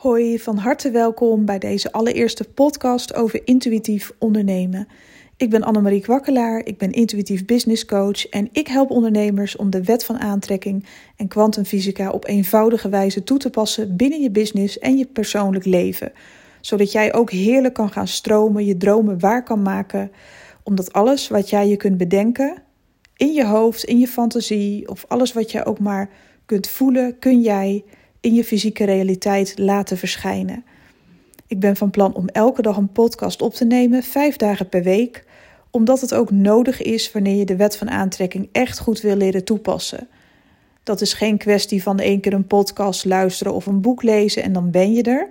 Hoi, 0.00 0.38
van 0.38 0.56
harte 0.56 0.90
welkom 0.90 1.44
bij 1.44 1.58
deze 1.58 1.92
allereerste 1.92 2.44
podcast 2.44 3.14
over 3.14 3.40
intuïtief 3.44 4.12
ondernemen. 4.18 4.88
Ik 5.36 5.50
ben 5.50 5.62
Annemarie 5.62 6.00
Kwakkelaar, 6.00 6.66
ik 6.66 6.78
ben 6.78 6.92
intuïtief 6.92 7.44
business 7.44 7.84
coach 7.84 8.28
en 8.28 8.48
ik 8.52 8.66
help 8.66 8.90
ondernemers 8.90 9.56
om 9.56 9.70
de 9.70 9.84
wet 9.84 10.04
van 10.04 10.18
aantrekking 10.18 10.86
en 11.16 11.28
kwantumfysica 11.28 12.10
op 12.10 12.26
eenvoudige 12.26 12.88
wijze 12.88 13.24
toe 13.24 13.38
te 13.38 13.50
passen 13.50 13.96
binnen 13.96 14.20
je 14.20 14.30
business 14.30 14.78
en 14.78 14.96
je 14.96 15.06
persoonlijk 15.06 15.64
leven. 15.64 16.12
Zodat 16.60 16.92
jij 16.92 17.14
ook 17.14 17.30
heerlijk 17.30 17.74
kan 17.74 17.90
gaan 17.90 18.08
stromen, 18.08 18.64
je 18.64 18.76
dromen 18.76 19.18
waar 19.18 19.42
kan 19.42 19.62
maken, 19.62 20.12
omdat 20.62 20.92
alles 20.92 21.28
wat 21.28 21.50
jij 21.50 21.68
je 21.68 21.76
kunt 21.76 21.96
bedenken, 21.96 22.62
in 23.16 23.32
je 23.32 23.44
hoofd, 23.44 23.84
in 23.84 23.98
je 23.98 24.08
fantasie 24.08 24.88
of 24.88 25.04
alles 25.08 25.32
wat 25.32 25.50
jij 25.50 25.66
ook 25.66 25.78
maar 25.78 26.10
kunt 26.46 26.68
voelen, 26.68 27.18
kun 27.18 27.40
jij 27.40 27.84
in 28.20 28.34
je 28.34 28.44
fysieke 28.44 28.84
realiteit 28.84 29.58
laten 29.58 29.98
verschijnen. 29.98 30.64
Ik 31.46 31.60
ben 31.60 31.76
van 31.76 31.90
plan 31.90 32.14
om 32.14 32.28
elke 32.28 32.62
dag 32.62 32.76
een 32.76 32.92
podcast 32.92 33.42
op 33.42 33.54
te 33.54 33.64
nemen, 33.64 34.02
vijf 34.02 34.36
dagen 34.36 34.68
per 34.68 34.82
week, 34.82 35.24
omdat 35.70 36.00
het 36.00 36.14
ook 36.14 36.30
nodig 36.30 36.82
is 36.82 37.12
wanneer 37.12 37.36
je 37.36 37.44
de 37.44 37.56
wet 37.56 37.76
van 37.76 37.90
aantrekking 37.90 38.48
echt 38.52 38.78
goed 38.78 39.00
wil 39.00 39.16
leren 39.16 39.44
toepassen. 39.44 40.08
Dat 40.82 41.00
is 41.00 41.12
geen 41.12 41.38
kwestie 41.38 41.82
van 41.82 41.98
één 41.98 42.20
keer 42.20 42.32
een 42.32 42.46
podcast 42.46 43.04
luisteren 43.04 43.54
of 43.54 43.66
een 43.66 43.80
boek 43.80 44.02
lezen 44.02 44.42
en 44.42 44.52
dan 44.52 44.70
ben 44.70 44.92
je 44.92 45.02
er. 45.02 45.28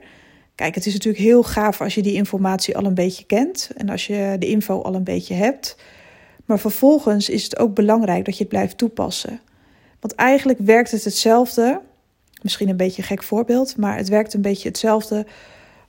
Kijk, 0.56 0.76
het 0.76 0.86
is 0.86 0.94
natuurlijk 0.94 1.24
heel 1.24 1.44
gaaf 1.44 1.82
als 1.82 1.96
je 1.96 2.02
die 2.02 2.14
informatie 2.14 2.78
al 2.78 2.86
een 2.86 2.94
beetje 2.94 3.26
kent 3.26 3.70
en 3.78 3.90
als 3.90 4.08
je 4.08 4.36
de 4.40 4.48
info 4.48 4.82
al 4.82 4.96
een 4.96 5.04
beetje 5.04 5.34
hebt. 5.34 5.78
Maar 6.46 6.60
vervolgens 6.60 7.30
is 7.30 7.44
het 7.44 7.60
ook 7.60 7.74
belangrijk 7.74 8.26
dat 8.26 8.34
je 8.34 8.40
het 8.40 8.50
blijft 8.50 8.78
toepassen. 8.78 9.40
Want 10.00 10.16
eigenlijk 10.16 10.60
werkt 10.60 10.92
het 10.92 11.04
hetzelfde 11.04 11.82
Misschien 12.42 12.70
een 12.70 12.78
beetje 12.78 13.02
een 13.02 13.08
gek 13.08 13.24
voorbeeld, 13.24 13.78
maar 13.78 13.98
het 13.98 14.10
werkt 14.10 14.34
een 14.34 14.42
beetje 14.42 14.68
hetzelfde 14.68 15.26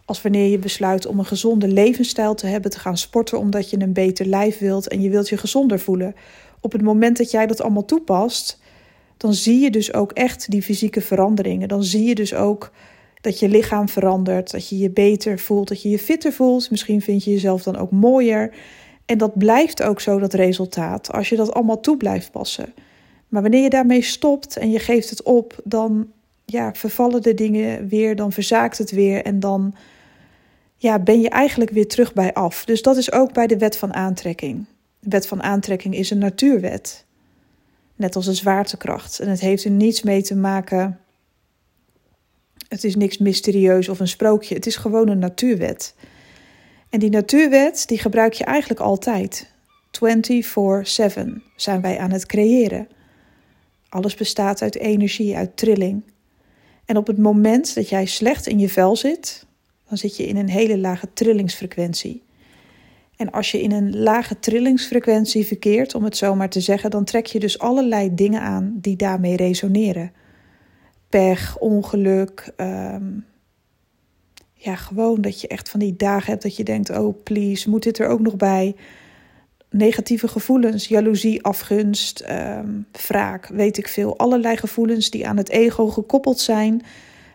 als 0.04 0.22
wanneer 0.22 0.50
je 0.50 0.58
besluit 0.58 1.06
om 1.06 1.18
een 1.18 1.24
gezonde 1.24 1.68
levensstijl 1.68 2.34
te 2.34 2.46
hebben, 2.46 2.70
te 2.70 2.78
gaan 2.78 2.98
sporten 2.98 3.38
omdat 3.38 3.70
je 3.70 3.80
een 3.80 3.92
beter 3.92 4.26
lijf 4.26 4.58
wilt 4.58 4.88
en 4.88 5.00
je 5.00 5.10
wilt 5.10 5.28
je 5.28 5.36
gezonder 5.36 5.80
voelen. 5.80 6.14
Op 6.60 6.72
het 6.72 6.82
moment 6.82 7.16
dat 7.16 7.30
jij 7.30 7.46
dat 7.46 7.60
allemaal 7.60 7.84
toepast, 7.84 8.60
dan 9.16 9.34
zie 9.34 9.60
je 9.60 9.70
dus 9.70 9.94
ook 9.94 10.12
echt 10.12 10.50
die 10.50 10.62
fysieke 10.62 11.00
veranderingen. 11.00 11.68
Dan 11.68 11.84
zie 11.84 12.04
je 12.04 12.14
dus 12.14 12.34
ook 12.34 12.72
dat 13.20 13.38
je 13.38 13.48
lichaam 13.48 13.88
verandert, 13.88 14.50
dat 14.50 14.68
je 14.68 14.78
je 14.78 14.90
beter 14.90 15.38
voelt, 15.38 15.68
dat 15.68 15.82
je 15.82 15.88
je 15.88 15.98
fitter 15.98 16.32
voelt. 16.32 16.70
Misschien 16.70 17.02
vind 17.02 17.24
je 17.24 17.30
jezelf 17.30 17.62
dan 17.62 17.76
ook 17.76 17.90
mooier. 17.90 18.54
En 19.06 19.18
dat 19.18 19.38
blijft 19.38 19.82
ook 19.82 20.00
zo, 20.00 20.18
dat 20.18 20.34
resultaat, 20.34 21.12
als 21.12 21.28
je 21.28 21.36
dat 21.36 21.52
allemaal 21.52 21.80
toe 21.80 21.96
blijft 21.96 22.30
passen. 22.30 22.74
Maar 23.28 23.42
wanneer 23.42 23.62
je 23.62 23.70
daarmee 23.70 24.02
stopt 24.02 24.56
en 24.56 24.70
je 24.70 24.78
geeft 24.78 25.10
het 25.10 25.22
op, 25.22 25.60
dan 25.64 26.06
ja, 26.50 26.74
vervallen 26.74 27.22
de 27.22 27.34
dingen 27.34 27.88
weer, 27.88 28.16
dan 28.16 28.32
verzaakt 28.32 28.78
het 28.78 28.90
weer 28.90 29.24
en 29.24 29.40
dan 29.40 29.74
ja, 30.76 30.98
ben 30.98 31.20
je 31.20 31.28
eigenlijk 31.28 31.70
weer 31.70 31.88
terug 31.88 32.12
bij 32.12 32.32
af. 32.32 32.64
Dus 32.64 32.82
dat 32.82 32.96
is 32.96 33.12
ook 33.12 33.32
bij 33.32 33.46
de 33.46 33.58
wet 33.58 33.76
van 33.76 33.94
aantrekking. 33.94 34.66
De 35.00 35.08
wet 35.08 35.26
van 35.26 35.42
aantrekking 35.42 35.94
is 35.94 36.10
een 36.10 36.18
natuurwet, 36.18 37.04
net 37.96 38.16
als 38.16 38.24
de 38.24 38.34
zwaartekracht. 38.34 39.20
En 39.20 39.28
het 39.28 39.40
heeft 39.40 39.64
er 39.64 39.70
niets 39.70 40.02
mee 40.02 40.22
te 40.22 40.36
maken. 40.36 40.98
Het 42.68 42.84
is 42.84 42.96
niks 42.96 43.18
mysterieus 43.18 43.88
of 43.88 44.00
een 44.00 44.08
sprookje. 44.08 44.54
Het 44.54 44.66
is 44.66 44.76
gewoon 44.76 45.08
een 45.08 45.18
natuurwet. 45.18 45.94
En 46.90 46.98
die 46.98 47.10
natuurwet 47.10 47.84
die 47.86 47.98
gebruik 47.98 48.32
je 48.32 48.44
eigenlijk 48.44 48.80
altijd. 48.80 49.50
24/7 49.90 51.42
zijn 51.56 51.80
wij 51.80 51.98
aan 51.98 52.10
het 52.10 52.26
creëren. 52.26 52.88
Alles 53.88 54.14
bestaat 54.14 54.62
uit 54.62 54.76
energie, 54.76 55.36
uit 55.36 55.56
trilling. 55.56 56.02
En 56.90 56.96
op 56.96 57.06
het 57.06 57.18
moment 57.18 57.74
dat 57.74 57.88
jij 57.88 58.06
slecht 58.06 58.46
in 58.46 58.58
je 58.58 58.68
vel 58.68 58.96
zit, 58.96 59.46
dan 59.88 59.98
zit 59.98 60.16
je 60.16 60.26
in 60.26 60.36
een 60.36 60.48
hele 60.48 60.78
lage 60.78 61.08
trillingsfrequentie. 61.12 62.22
En 63.16 63.30
als 63.30 63.50
je 63.50 63.62
in 63.62 63.72
een 63.72 63.98
lage 63.98 64.38
trillingsfrequentie 64.38 65.46
verkeert, 65.46 65.94
om 65.94 66.04
het 66.04 66.16
zo 66.16 66.34
maar 66.34 66.48
te 66.48 66.60
zeggen, 66.60 66.90
dan 66.90 67.04
trek 67.04 67.26
je 67.26 67.40
dus 67.40 67.58
allerlei 67.58 68.14
dingen 68.14 68.40
aan 68.40 68.78
die 68.80 68.96
daarmee 68.96 69.36
resoneren. 69.36 70.12
Pech, 71.08 71.58
ongeluk. 71.58 72.52
Ehm, 72.56 73.08
ja, 74.52 74.76
gewoon 74.76 75.20
dat 75.20 75.40
je 75.40 75.48
echt 75.48 75.68
van 75.68 75.80
die 75.80 75.96
dagen 75.96 76.30
hebt 76.30 76.42
dat 76.42 76.56
je 76.56 76.64
denkt: 76.64 76.90
oh 76.90 77.22
please, 77.22 77.70
moet 77.70 77.82
dit 77.82 77.98
er 77.98 78.08
ook 78.08 78.20
nog 78.20 78.36
bij? 78.36 78.74
Negatieve 79.70 80.28
gevoelens, 80.28 80.88
jaloezie, 80.88 81.42
afgunst, 81.42 82.24
um, 82.30 82.86
wraak, 83.06 83.46
weet 83.46 83.78
ik 83.78 83.88
veel. 83.88 84.18
Allerlei 84.18 84.56
gevoelens 84.56 85.10
die 85.10 85.26
aan 85.26 85.36
het 85.36 85.48
ego 85.48 85.88
gekoppeld 85.88 86.40
zijn, 86.40 86.82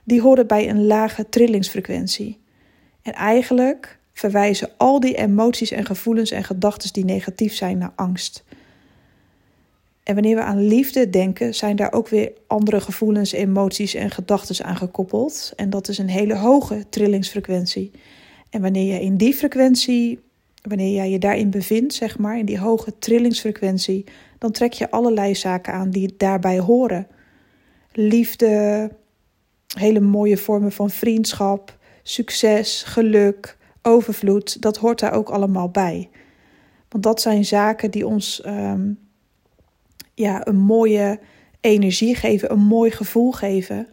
die 0.03 0.21
horen 0.21 0.47
bij 0.47 0.69
een 0.69 0.85
lage 0.85 1.29
trillingsfrequentie. 1.29 2.39
En 3.01 3.13
eigenlijk 3.13 3.99
verwijzen 4.13 4.69
al 4.77 4.99
die 4.99 5.15
emoties 5.15 5.71
en 5.71 5.85
gevoelens 5.85 6.31
en 6.31 6.43
gedachten 6.43 6.93
die 6.93 7.05
negatief 7.05 7.53
zijn 7.53 7.77
naar 7.77 7.93
angst. 7.95 8.43
En 10.03 10.13
wanneer 10.13 10.35
we 10.35 10.41
aan 10.41 10.67
liefde 10.67 11.09
denken, 11.09 11.55
zijn 11.55 11.75
daar 11.75 11.93
ook 11.93 12.09
weer 12.09 12.31
andere 12.47 12.81
gevoelens, 12.81 13.31
emoties 13.31 13.93
en 13.93 14.11
gedachten 14.11 14.65
aan 14.65 14.75
gekoppeld. 14.75 15.53
En 15.55 15.69
dat 15.69 15.87
is 15.87 15.97
een 15.97 16.09
hele 16.09 16.35
hoge 16.35 16.85
trillingsfrequentie. 16.89 17.91
En 18.49 18.61
wanneer 18.61 18.93
je 18.93 19.01
in 19.01 19.17
die 19.17 19.33
frequentie 19.33 20.19
wanneer 20.65 20.93
jij 20.93 21.09
je 21.09 21.19
daarin 21.19 21.49
bevindt, 21.49 21.93
zeg 21.93 22.17
maar, 22.17 22.37
in 22.37 22.45
die 22.45 22.59
hoge 22.59 22.97
trillingsfrequentie, 22.99 24.05
dan 24.37 24.51
trek 24.51 24.73
je 24.73 24.91
allerlei 24.91 25.35
zaken 25.35 25.73
aan 25.73 25.89
die 25.89 26.13
daarbij 26.17 26.59
horen. 26.59 27.07
Liefde, 27.91 28.91
hele 29.77 29.99
mooie 29.99 30.37
vormen 30.37 30.71
van 30.71 30.89
vriendschap, 30.89 31.77
succes, 32.03 32.83
geluk, 32.83 33.57
overvloed, 33.81 34.61
dat 34.61 34.77
hoort 34.77 34.99
daar 34.99 35.13
ook 35.13 35.29
allemaal 35.29 35.69
bij. 35.69 36.09
Want 36.89 37.03
dat 37.03 37.21
zijn 37.21 37.45
zaken 37.45 37.91
die 37.91 38.07
ons 38.07 38.41
ehm, 38.41 38.91
ja, 40.13 40.47
een 40.47 40.59
mooie 40.59 41.19
energie 41.61 42.15
geven, 42.15 42.51
een 42.51 42.65
mooi 42.65 42.91
gevoel 42.91 43.31
geven. 43.31 43.87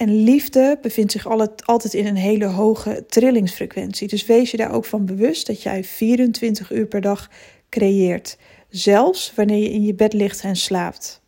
En 0.00 0.22
liefde 0.22 0.78
bevindt 0.82 1.12
zich 1.12 1.26
altijd 1.64 1.94
in 1.94 2.06
een 2.06 2.16
hele 2.16 2.46
hoge 2.46 3.04
trillingsfrequentie. 3.06 4.08
Dus 4.08 4.26
wees 4.26 4.50
je 4.50 4.56
daar 4.56 4.72
ook 4.72 4.84
van 4.84 5.06
bewust 5.06 5.46
dat 5.46 5.62
jij 5.62 5.84
24 5.84 6.72
uur 6.72 6.86
per 6.86 7.00
dag 7.00 7.30
creëert. 7.68 8.38
Zelfs 8.68 9.32
wanneer 9.34 9.62
je 9.62 9.70
in 9.70 9.82
je 9.82 9.94
bed 9.94 10.12
ligt 10.12 10.42
en 10.42 10.56
slaapt. 10.56 11.22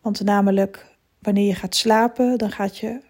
Want 0.00 0.24
namelijk, 0.24 0.86
wanneer 1.18 1.46
je 1.46 1.54
gaat 1.54 1.74
slapen, 1.74 2.38
dan 2.38 2.50
gaat 2.50 2.78
je 2.78 3.00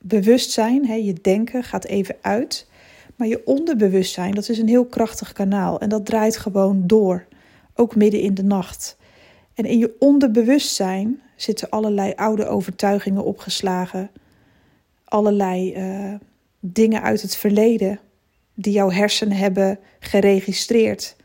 bewustzijn, 0.00 0.86
hè, 0.86 0.94
je 0.94 1.14
denken 1.20 1.62
gaat 1.62 1.84
even 1.84 2.16
uit. 2.20 2.68
Maar 3.16 3.28
je 3.28 3.46
onderbewustzijn, 3.46 4.34
dat 4.34 4.48
is 4.48 4.58
een 4.58 4.68
heel 4.68 4.86
krachtig 4.86 5.32
kanaal. 5.32 5.80
En 5.80 5.88
dat 5.88 6.06
draait 6.06 6.36
gewoon 6.36 6.86
door. 6.86 7.26
Ook 7.74 7.96
midden 7.96 8.20
in 8.20 8.34
de 8.34 8.44
nacht. 8.44 8.96
En 9.54 9.64
in 9.64 9.78
je 9.78 9.96
onderbewustzijn 9.98 11.22
zitten 11.36 11.70
allerlei 11.70 12.12
oude 12.16 12.46
overtuigingen 12.46 13.24
opgeslagen. 13.24 14.10
Allerlei 15.04 15.74
uh, 15.76 16.14
dingen 16.60 17.02
uit 17.02 17.22
het 17.22 17.36
verleden 17.36 17.98
die 18.54 18.72
jouw 18.72 18.90
hersenen 18.90 19.36
hebben 19.36 19.78
geregistreerd. 19.98 21.16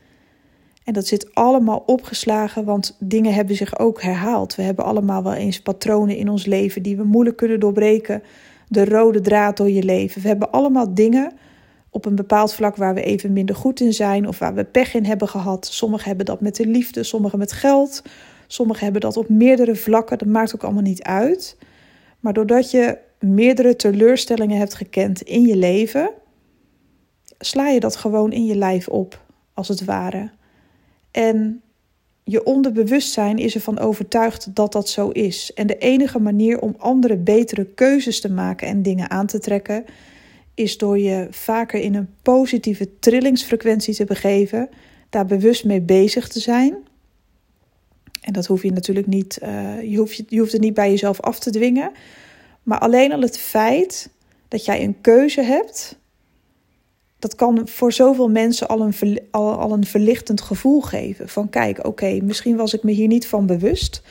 En 0.84 0.92
dat 0.92 1.06
zit 1.06 1.34
allemaal 1.34 1.82
opgeslagen, 1.86 2.64
want 2.64 2.96
dingen 2.98 3.34
hebben 3.34 3.56
zich 3.56 3.78
ook 3.78 4.02
herhaald. 4.02 4.54
We 4.54 4.62
hebben 4.62 4.84
allemaal 4.84 5.22
wel 5.22 5.34
eens 5.34 5.60
patronen 5.60 6.16
in 6.16 6.28
ons 6.28 6.46
leven 6.46 6.82
die 6.82 6.96
we 6.96 7.04
moeilijk 7.04 7.36
kunnen 7.36 7.60
doorbreken. 7.60 8.22
De 8.68 8.84
rode 8.84 9.20
draad 9.20 9.56
door 9.56 9.70
je 9.70 9.82
leven. 9.82 10.22
We 10.22 10.28
hebben 10.28 10.50
allemaal 10.50 10.94
dingen 10.94 11.32
op 11.90 12.04
een 12.04 12.14
bepaald 12.14 12.54
vlak 12.54 12.76
waar 12.76 12.94
we 12.94 13.02
even 13.02 13.32
minder 13.32 13.54
goed 13.54 13.80
in 13.80 13.92
zijn 13.92 14.28
of 14.28 14.38
waar 14.38 14.54
we 14.54 14.64
pech 14.64 14.94
in 14.94 15.04
hebben 15.04 15.28
gehad. 15.28 15.66
Sommigen 15.66 16.06
hebben 16.08 16.26
dat 16.26 16.40
met 16.40 16.56
de 16.56 16.66
liefde, 16.66 17.02
sommigen 17.02 17.38
met 17.38 17.52
geld, 17.52 18.02
Sommigen 18.52 18.82
hebben 18.82 19.00
dat 19.00 19.16
op 19.16 19.28
meerdere 19.28 19.76
vlakken, 19.76 20.18
dat 20.18 20.28
maakt 20.28 20.54
ook 20.54 20.62
allemaal 20.62 20.82
niet 20.82 21.02
uit. 21.02 21.56
Maar 22.20 22.32
doordat 22.32 22.70
je 22.70 22.98
meerdere 23.18 23.76
teleurstellingen 23.76 24.58
hebt 24.58 24.74
gekend 24.74 25.22
in 25.22 25.46
je 25.46 25.56
leven, 25.56 26.10
sla 27.38 27.68
je 27.68 27.80
dat 27.80 27.96
gewoon 27.96 28.32
in 28.32 28.44
je 28.44 28.56
lijf 28.56 28.88
op, 28.88 29.22
als 29.54 29.68
het 29.68 29.84
ware. 29.84 30.30
En 31.10 31.62
je 32.24 32.44
onderbewustzijn 32.44 33.38
is 33.38 33.54
ervan 33.54 33.78
overtuigd 33.78 34.54
dat 34.54 34.72
dat 34.72 34.88
zo 34.88 35.08
is. 35.08 35.52
En 35.54 35.66
de 35.66 35.78
enige 35.78 36.18
manier 36.18 36.60
om 36.60 36.74
andere 36.78 37.16
betere 37.16 37.64
keuzes 37.64 38.20
te 38.20 38.32
maken 38.32 38.68
en 38.68 38.82
dingen 38.82 39.10
aan 39.10 39.26
te 39.26 39.38
trekken, 39.38 39.84
is 40.54 40.78
door 40.78 40.98
je 40.98 41.26
vaker 41.30 41.80
in 41.80 41.94
een 41.94 42.14
positieve 42.22 42.98
trillingsfrequentie 42.98 43.94
te 43.94 44.04
begeven, 44.04 44.68
daar 45.10 45.26
bewust 45.26 45.64
mee 45.64 45.80
bezig 45.80 46.28
te 46.28 46.40
zijn 46.40 46.88
en 48.20 48.32
dat 48.32 48.46
hoef 48.46 48.62
je 48.62 48.72
natuurlijk 48.72 49.06
niet, 49.06 49.38
uh, 49.42 49.82
je, 49.82 49.96
hoeft, 49.96 50.22
je 50.28 50.38
hoeft 50.38 50.52
het 50.52 50.60
niet 50.60 50.74
bij 50.74 50.90
jezelf 50.90 51.20
af 51.20 51.38
te 51.38 51.50
dwingen. 51.50 51.92
Maar 52.62 52.78
alleen 52.78 53.12
al 53.12 53.20
het 53.20 53.38
feit 53.38 54.10
dat 54.48 54.64
jij 54.64 54.84
een 54.84 55.00
keuze 55.00 55.42
hebt, 55.42 55.98
dat 57.18 57.34
kan 57.34 57.68
voor 57.68 57.92
zoveel 57.92 58.28
mensen 58.28 58.68
al 58.68 58.80
een, 58.80 59.20
al, 59.30 59.58
al 59.58 59.72
een 59.72 59.86
verlichtend 59.86 60.40
gevoel 60.40 60.80
geven. 60.80 61.28
Van 61.28 61.48
kijk, 61.48 61.86
oké, 61.86 62.18
misschien 62.22 62.56
was 62.56 62.74
ik 62.74 62.82
me 62.82 62.92
hier 62.92 63.08
niet 63.08 63.26
van 63.26 63.46
bewust 63.46 64.02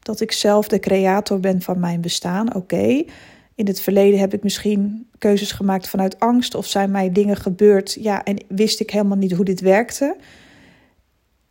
dat 0.00 0.20
ik 0.20 0.32
zelf 0.32 0.68
de 0.68 0.78
creator 0.78 1.40
ben 1.40 1.62
van 1.62 1.80
mijn 1.80 2.00
bestaan. 2.00 2.54
Oké, 2.54 3.04
In 3.54 3.66
het 3.66 3.80
verleden 3.80 4.20
heb 4.20 4.34
ik 4.34 4.42
misschien 4.42 5.08
keuzes 5.18 5.52
gemaakt 5.52 5.88
vanuit 5.88 6.20
angst 6.20 6.54
of 6.54 6.66
zijn 6.66 6.90
mij 6.90 7.12
dingen 7.12 7.36
gebeurd, 7.36 7.96
ja, 8.00 8.24
en 8.24 8.44
wist 8.48 8.80
ik 8.80 8.90
helemaal 8.90 9.16
niet 9.16 9.32
hoe 9.32 9.44
dit 9.44 9.60
werkte. 9.60 10.16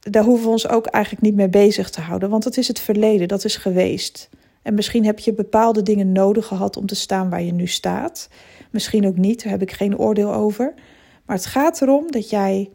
Daar 0.09 0.23
hoeven 0.23 0.45
we 0.45 0.51
ons 0.51 0.67
ook 0.67 0.85
eigenlijk 0.85 1.23
niet 1.23 1.35
mee 1.35 1.49
bezig 1.49 1.89
te 1.89 2.01
houden, 2.01 2.29
want 2.29 2.43
het 2.43 2.57
is 2.57 2.67
het 2.67 2.79
verleden, 2.79 3.27
dat 3.27 3.43
is 3.43 3.55
geweest. 3.55 4.29
En 4.61 4.73
misschien 4.73 5.05
heb 5.05 5.19
je 5.19 5.33
bepaalde 5.33 5.83
dingen 5.83 6.11
nodig 6.11 6.45
gehad 6.45 6.77
om 6.77 6.85
te 6.85 6.95
staan 6.95 7.29
waar 7.29 7.41
je 7.41 7.53
nu 7.53 7.67
staat. 7.67 8.29
Misschien 8.71 9.07
ook 9.07 9.17
niet, 9.17 9.43
daar 9.43 9.51
heb 9.51 9.61
ik 9.61 9.71
geen 9.71 9.97
oordeel 9.97 10.33
over. 10.33 10.73
Maar 11.25 11.35
het 11.35 11.45
gaat 11.45 11.81
erom 11.81 12.11
dat 12.11 12.29
jij 12.29 12.69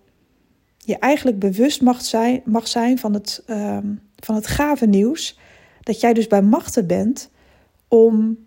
je 0.78 0.98
eigenlijk 0.98 1.38
bewust 1.38 1.82
mag 1.82 2.02
zijn, 2.02 2.42
mag 2.44 2.68
zijn 2.68 2.98
van, 2.98 3.14
het, 3.14 3.42
ehm, 3.46 3.86
van 4.16 4.34
het 4.34 4.46
gave 4.46 4.86
nieuws. 4.86 5.38
Dat 5.80 6.00
jij 6.00 6.12
dus 6.12 6.26
bij 6.26 6.42
machten 6.42 6.86
bent 6.86 7.30
om 7.88 8.45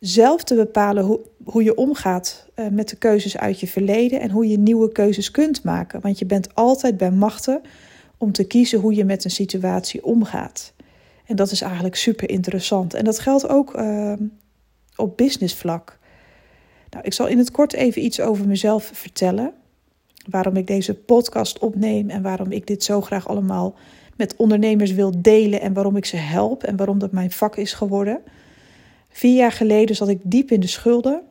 zelf 0.00 0.44
te 0.44 0.54
bepalen 0.54 1.18
hoe, 1.44 1.62
je 1.62 1.74
omgaat 1.74 2.46
uh, 2.56 2.68
met 2.68 2.88
de 2.88 2.96
keuzes 2.96 3.38
uit 3.38 3.60
je 3.60 3.66
verleden 3.66 4.20
en 4.20 4.30
hoe 4.30 4.48
je 4.48 4.58
nieuwe 4.58 4.92
keuzes 4.92 5.30
kunt 5.30 5.64
maken. 5.64 6.00
Want 6.00 6.18
je 6.18 6.26
bent 6.26 6.54
altijd 6.54 6.96
bij 6.96 7.10
machten 7.10 7.60
om 8.18 8.32
te 8.32 8.44
kiezen 8.44 8.80
hoe 8.80 8.94
je 8.94 9.04
met 9.04 9.24
een 9.24 9.30
situatie 9.30 10.04
omgaat. 10.04 10.72
En 11.24 11.36
dat 11.36 11.50
is 11.50 11.60
eigenlijk 11.60 11.94
super 11.94 12.30
interessant. 12.30 12.94
En 12.94 13.04
dat 13.04 13.18
geldt 13.18 13.48
ook 13.48 13.76
uh, 13.76 14.12
op 14.96 15.16
businessvlak. 15.16 15.98
Nou, 16.90 17.04
ik 17.04 17.12
zal 17.12 17.26
in 17.26 17.38
het 17.38 17.50
kort 17.50 17.72
even 17.72 18.04
iets 18.04 18.20
over 18.20 18.46
mezelf 18.46 18.90
vertellen. 18.94 19.52
Waarom 20.30 20.56
ik 20.56 20.66
deze 20.66 20.94
podcast 20.94 21.58
opneem 21.58 22.10
en 22.10 22.22
waarom 22.22 22.52
ik 22.52 22.66
dit 22.66 22.84
zo 22.84 23.00
graag 23.00 23.28
allemaal 23.28 23.74
met 24.16 24.36
ondernemers 24.36 24.92
wil 24.92 25.12
delen 25.22 25.60
en 25.60 25.72
waarom 25.72 25.96
ik 25.96 26.04
ze 26.04 26.16
help 26.16 26.62
en 26.62 26.76
waarom 26.76 26.98
dat 26.98 27.12
mijn 27.12 27.30
vak 27.30 27.56
is 27.56 27.72
geworden. 27.72 28.20
Vier 29.08 29.36
jaar 29.36 29.52
geleden 29.52 29.96
zat 29.96 30.08
ik 30.08 30.20
diep 30.22 30.50
in 30.50 30.60
de 30.60 30.66
schulden. 30.66 31.22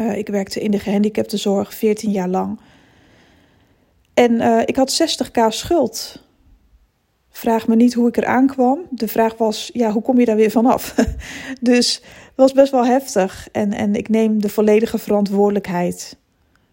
Uh, 0.00 0.16
ik 0.16 0.28
werkte 0.28 0.60
in 0.60 0.70
de 0.70 0.78
gehandicaptenzorg 0.78 1.74
14 1.74 2.10
jaar 2.10 2.28
lang. 2.28 2.60
En 4.14 4.32
uh, 4.32 4.60
ik 4.64 4.76
had 4.76 5.02
60k 5.02 5.48
schuld. 5.48 6.22
Vraag 7.30 7.68
me 7.68 7.76
niet 7.76 7.94
hoe 7.94 8.08
ik 8.08 8.16
eraan 8.16 8.46
kwam. 8.46 8.86
De 8.90 9.08
vraag 9.08 9.36
was, 9.36 9.70
ja, 9.72 9.92
hoe 9.92 10.02
kom 10.02 10.18
je 10.18 10.24
daar 10.24 10.36
weer 10.36 10.50
vanaf? 10.50 10.94
dus 11.60 11.94
het 11.94 12.36
was 12.36 12.52
best 12.52 12.72
wel 12.72 12.86
heftig. 12.86 13.48
En, 13.52 13.72
en 13.72 13.94
ik 13.94 14.08
neem 14.08 14.40
de 14.40 14.48
volledige 14.48 14.98
verantwoordelijkheid 14.98 16.16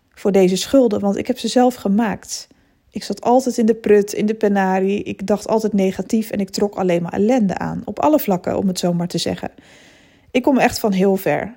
voor 0.10 0.32
deze 0.32 0.56
schulden, 0.56 1.00
want 1.00 1.18
ik 1.18 1.28
heb 1.28 1.38
ze 1.38 1.48
zelf 1.48 1.76
gemaakt. 1.76 2.48
Ik 2.96 3.04
zat 3.04 3.22
altijd 3.22 3.58
in 3.58 3.66
de 3.66 3.76
prut, 3.76 4.14
in 4.14 4.26
de 4.26 4.34
penarie. 4.34 5.04
Ik 5.04 5.28
dacht 5.28 5.48
altijd 5.48 5.74
negatief 5.74 6.30
en 6.32 6.40
ik 6.40 6.50
trok 6.50 6.76
alleen 6.76 7.02
maar 7.02 7.14
ellende 7.14 7.58
aan. 7.58 7.82
Op 7.86 8.00
alle 8.00 8.20
vlakken, 8.20 8.58
om 8.58 8.68
het 8.68 8.80
zo 8.80 8.94
maar 8.94 9.08
te 9.08 9.18
zeggen. 9.18 9.52
Ik 10.32 10.44
kom 10.44 10.58
echt 10.58 10.80
van 10.80 10.92
heel 10.92 11.16
ver. 11.16 11.56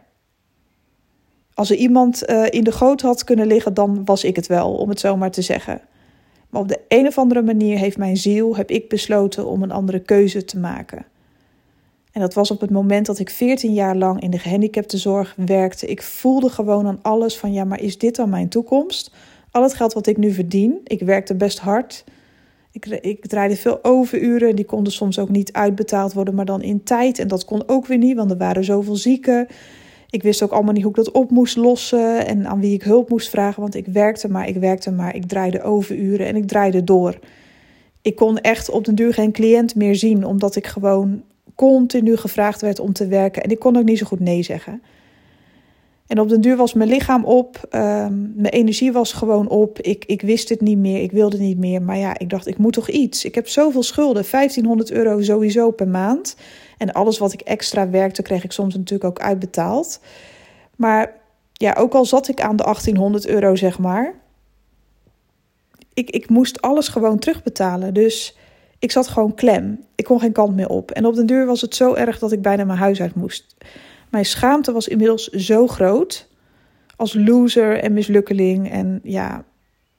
Als 1.55 1.70
er 1.70 1.76
iemand 1.76 2.29
uh, 2.29 2.46
in 2.50 2.64
de 2.64 2.73
goot 2.73 3.00
had 3.00 3.25
kunnen 3.25 3.46
liggen, 3.46 3.75
dan 3.75 4.05
was 4.05 4.25
ik 4.25 4.37
het 4.37 4.46
wel, 4.46 4.75
om 4.75 4.88
het 4.88 5.00
zo 5.00 5.17
maar 5.17 5.31
te 5.31 5.43
zeggen. 5.43 5.81
Maar 6.50 6.61
op 6.61 6.69
de 6.69 6.81
een 6.88 7.06
of 7.06 7.19
andere 7.19 7.43
manier 7.43 7.79
heeft 7.79 7.99
mijn 7.99 8.17
ziel, 8.17 8.56
heb 8.56 8.70
ik 8.70 8.88
besloten 8.88 9.46
om 9.46 9.62
een 9.62 9.73
andere 9.73 10.00
keuze 10.00 10.44
te 10.44 10.58
maken. 10.58 11.06
En 12.12 12.20
dat 12.20 12.34
was 12.34 12.50
op 12.50 12.61
het 12.61 12.70
moment 12.70 13.06
dat 13.06 13.19
ik 13.19 13.31
14 13.31 13.73
jaar 13.73 13.96
lang 13.96 14.20
in 14.20 14.31
de 14.31 14.38
gehandicaptenzorg 14.38 15.34
werkte. 15.37 15.87
Ik 15.87 16.02
voelde 16.02 16.49
gewoon 16.49 16.87
aan 16.87 16.99
alles 17.02 17.37
van 17.37 17.52
ja, 17.52 17.64
maar 17.64 17.81
is 17.81 17.99
dit 17.99 18.17
dan 18.17 18.29
mijn 18.29 18.49
toekomst? 18.49 19.11
Al 19.58 19.64
het 19.64 19.75
geld 19.75 19.93
wat 19.93 20.06
ik 20.06 20.16
nu 20.16 20.32
verdien, 20.32 20.81
ik 20.84 21.00
werkte 21.00 21.34
best 21.34 21.58
hard. 21.58 22.05
Ik, 22.72 22.87
ik 22.87 23.26
draaide 23.26 23.56
veel 23.56 23.84
overuren, 23.84 24.56
die 24.56 24.64
konden 24.64 24.93
soms 24.93 25.19
ook 25.19 25.28
niet 25.28 25.52
uitbetaald 25.52 26.12
worden, 26.12 26.34
maar 26.34 26.44
dan 26.44 26.62
in 26.62 26.82
tijd. 26.82 27.19
En 27.19 27.28
dat 27.28 27.44
kon 27.44 27.62
ook 27.66 27.87
weer 27.87 27.99
niet, 27.99 28.16
want 28.16 28.31
er 28.31 28.37
waren 28.37 28.64
zoveel 28.64 28.96
zieken. 28.96 29.46
Ik 30.10 30.22
wist 30.22 30.43
ook 30.43 30.50
allemaal 30.50 30.72
niet 30.72 30.82
hoe 30.82 30.90
ik 30.90 30.96
dat 30.96 31.10
op 31.10 31.31
moest 31.31 31.56
lossen 31.56 32.26
en 32.26 32.46
aan 32.46 32.60
wie 32.60 32.75
ik 32.75 32.82
hulp 32.82 33.08
moest 33.08 33.28
vragen, 33.28 33.62
want 33.62 33.75
ik 33.75 33.87
werkte 33.87 34.28
maar, 34.28 34.49
ik 34.49 34.56
werkte 34.56 34.90
maar, 34.90 35.14
ik 35.14 35.26
draaide 35.26 35.62
overuren 35.62 36.26
en 36.26 36.37
ik 36.37 36.46
draaide 36.46 36.84
door. 36.84 37.19
Ik 38.02 38.16
kon 38.16 38.38
echt 38.38 38.70
op 38.70 38.84
den 38.84 38.94
duur 38.94 39.14
geen 39.14 39.32
cliënt 39.32 39.75
meer 39.75 39.94
zien, 39.94 40.25
omdat 40.25 40.56
ik 40.56 40.66
gewoon 40.66 41.22
continu 41.55 42.16
gevraagd 42.16 42.60
werd 42.60 42.78
om 42.78 42.93
te 42.93 43.06
werken 43.06 43.43
en 43.43 43.50
ik 43.50 43.58
kon 43.58 43.76
ook 43.76 43.84
niet 43.84 43.99
zo 43.99 44.06
goed 44.06 44.20
nee 44.20 44.43
zeggen. 44.43 44.82
En 46.08 46.20
op 46.20 46.28
den 46.28 46.40
duur 46.40 46.56
was 46.56 46.72
mijn 46.72 46.88
lichaam 46.88 47.25
op, 47.25 47.56
um, 47.70 48.32
mijn 48.37 48.52
energie 48.52 48.93
was 48.93 49.12
gewoon 49.12 49.49
op. 49.49 49.81
Ik, 49.81 50.05
ik 50.05 50.22
wist 50.22 50.49
het 50.49 50.60
niet 50.60 50.78
meer, 50.78 51.02
ik 51.02 51.12
wilde 51.12 51.38
niet 51.38 51.58
meer. 51.58 51.82
Maar 51.82 51.99
ja, 51.99 52.19
ik 52.19 52.31
dacht, 52.31 52.46
ik 52.46 52.58
moet 52.58 52.72
toch 52.72 52.88
iets. 52.88 53.25
Ik 53.25 53.34
heb 53.34 53.49
zoveel 53.49 53.82
schulden, 53.82 54.25
1500 54.31 54.90
euro 54.90 55.22
sowieso 55.22 55.70
per 55.70 55.88
maand. 55.88 56.37
En 56.78 56.93
alles 56.93 57.19
wat 57.19 57.32
ik 57.32 57.40
extra 57.40 57.90
werkte, 57.90 58.22
kreeg 58.22 58.44
ik 58.44 58.52
soms 58.52 58.75
natuurlijk 58.75 59.10
ook 59.10 59.20
uitbetaald. 59.20 60.00
Maar 60.76 61.16
ja, 61.52 61.75
ook 61.78 61.94
al 61.94 62.05
zat 62.05 62.28
ik 62.28 62.40
aan 62.40 62.56
de 62.56 62.62
1800 62.62 63.26
euro, 63.26 63.55
zeg 63.55 63.78
maar. 63.78 64.14
Ik, 65.94 66.10
ik 66.10 66.28
moest 66.28 66.60
alles 66.60 66.88
gewoon 66.88 67.19
terugbetalen. 67.19 67.94
Dus 67.94 68.37
ik 68.78 68.90
zat 68.90 69.08
gewoon 69.08 69.34
klem. 69.34 69.84
Ik 69.94 70.05
kon 70.05 70.20
geen 70.20 70.32
kant 70.32 70.55
meer 70.55 70.69
op. 70.69 70.90
En 70.90 71.06
op 71.06 71.14
den 71.14 71.26
duur 71.26 71.46
was 71.46 71.60
het 71.60 71.75
zo 71.75 71.94
erg 71.94 72.19
dat 72.19 72.32
ik 72.32 72.43
bijna 72.43 72.64
mijn 72.64 72.78
huis 72.78 73.00
uit 73.00 73.14
moest. 73.14 73.56
Mijn 74.10 74.25
schaamte 74.25 74.72
was 74.72 74.88
inmiddels 74.88 75.26
zo 75.26 75.66
groot. 75.66 76.28
Als 76.96 77.14
loser 77.14 77.78
en 77.78 77.93
mislukkeling. 77.93 78.70
En 78.70 79.00
ja, 79.02 79.44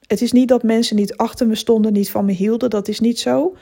het 0.06 0.20
is 0.20 0.32
niet 0.32 0.48
dat 0.48 0.62
mensen 0.62 0.96
niet 0.96 1.16
achter 1.16 1.46
me 1.46 1.54
stonden, 1.54 1.92
niet 1.92 2.10
van 2.10 2.24
me 2.24 2.32
hielden. 2.32 2.70
Dat 2.70 2.88
is 2.88 3.00
niet 3.00 3.18
zo. 3.18 3.56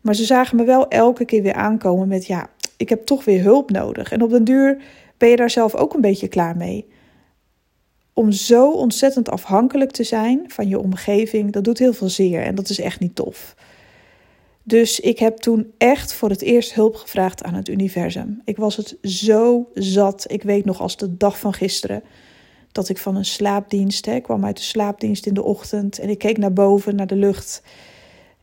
Maar 0.00 0.14
ze 0.14 0.24
zagen 0.24 0.56
me 0.56 0.64
wel 0.64 0.88
elke 0.88 1.24
keer 1.24 1.42
weer 1.42 1.54
aankomen 1.54 2.08
met: 2.08 2.26
ja, 2.26 2.48
ik 2.76 2.88
heb 2.88 3.06
toch 3.06 3.24
weer 3.24 3.42
hulp 3.42 3.70
nodig. 3.70 4.12
En 4.12 4.22
op 4.22 4.30
den 4.30 4.44
duur 4.44 4.82
ben 5.16 5.28
je 5.28 5.36
daar 5.36 5.50
zelf 5.50 5.74
ook 5.74 5.94
een 5.94 6.00
beetje 6.00 6.28
klaar 6.28 6.56
mee. 6.56 6.86
Om 8.12 8.32
zo 8.32 8.70
ontzettend 8.70 9.30
afhankelijk 9.30 9.90
te 9.90 10.04
zijn 10.04 10.44
van 10.46 10.68
je 10.68 10.78
omgeving, 10.78 11.52
dat 11.52 11.64
doet 11.64 11.78
heel 11.78 11.92
veel 11.92 12.08
zeer 12.08 12.42
en 12.42 12.54
dat 12.54 12.68
is 12.68 12.80
echt 12.80 13.00
niet 13.00 13.14
tof. 13.14 13.54
Dus 14.70 15.00
ik 15.00 15.18
heb 15.18 15.36
toen 15.36 15.72
echt 15.78 16.12
voor 16.12 16.28
het 16.28 16.42
eerst 16.42 16.74
hulp 16.74 16.94
gevraagd 16.94 17.42
aan 17.42 17.54
het 17.54 17.68
universum. 17.68 18.40
Ik 18.44 18.56
was 18.56 18.76
het 18.76 18.96
zo 19.02 19.68
zat. 19.74 20.24
Ik 20.28 20.42
weet 20.42 20.64
nog 20.64 20.80
als 20.80 20.96
de 20.96 21.16
dag 21.16 21.38
van 21.38 21.52
gisteren 21.52 22.02
dat 22.72 22.88
ik 22.88 22.98
van 22.98 23.16
een 23.16 23.24
slaapdienst, 23.24 24.06
hè, 24.06 24.20
kwam 24.20 24.44
uit 24.44 24.56
de 24.56 24.62
slaapdienst 24.62 25.26
in 25.26 25.34
de 25.34 25.42
ochtend 25.42 25.98
en 25.98 26.08
ik 26.08 26.18
keek 26.18 26.38
naar 26.38 26.52
boven, 26.52 26.96
naar 26.96 27.06
de 27.06 27.16
lucht. 27.16 27.62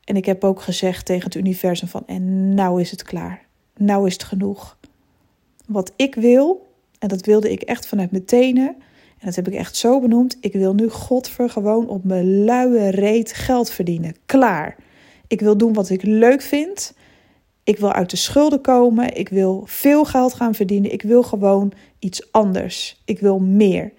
En 0.04 0.16
ik 0.16 0.26
heb 0.26 0.44
ook 0.44 0.62
gezegd 0.62 1.06
tegen 1.06 1.24
het 1.24 1.36
universum 1.36 1.88
van 1.88 2.04
en 2.06 2.54
nou 2.54 2.82
is 2.82 2.92
het 2.92 3.04
klaar. 3.04 3.46
Nou 3.78 4.08
is 4.08 4.14
het 4.14 4.24
genoeg. 4.24 4.78
Wat 5.66 5.94
ik 5.96 6.16
wil, 6.16 6.68
en 7.00 7.08
dat 7.08 7.26
wilde 7.26 7.52
ik 7.52 7.62
echt 7.62 7.88
vanuit 7.88 8.12
mijn 8.12 8.26
tenen, 8.26 8.68
en 9.20 9.26
dat 9.26 9.36
heb 9.36 9.48
ik 9.48 9.54
echt 9.54 9.76
zo 9.76 10.00
benoemd, 10.02 10.38
ik 10.40 10.54
wil 10.54 10.74
nu 10.74 10.90
godver 10.90 11.50
gewoon 11.50 11.88
op 11.88 12.04
mijn 12.04 12.44
luie 12.44 12.90
reet 12.90 13.34
geld 13.34 13.70
verdienen. 13.70 14.16
Klaar. 14.26 14.86
Ik 15.28 15.42
wil 15.42 15.58
doen 15.58 15.74
wat 15.74 15.90
ik 15.90 16.04
leuk 16.04 16.42
vind. 16.42 16.94
Ik 17.64 17.78
wil 17.78 17.92
uit 17.92 18.10
de 18.10 18.16
schulden 18.16 18.62
komen. 18.62 19.16
Ik 19.16 19.30
wil 19.30 19.64
veel 19.66 20.06
geld 20.06 20.34
gaan 20.34 20.56
verdienen. 20.56 20.92
Ik 20.92 21.02
wil 21.02 21.24
gewoon 21.24 21.72
iets 22.00 22.32
anders. 22.32 23.02
Ik 23.06 23.20
wil 23.20 23.40
meer. 23.40 23.94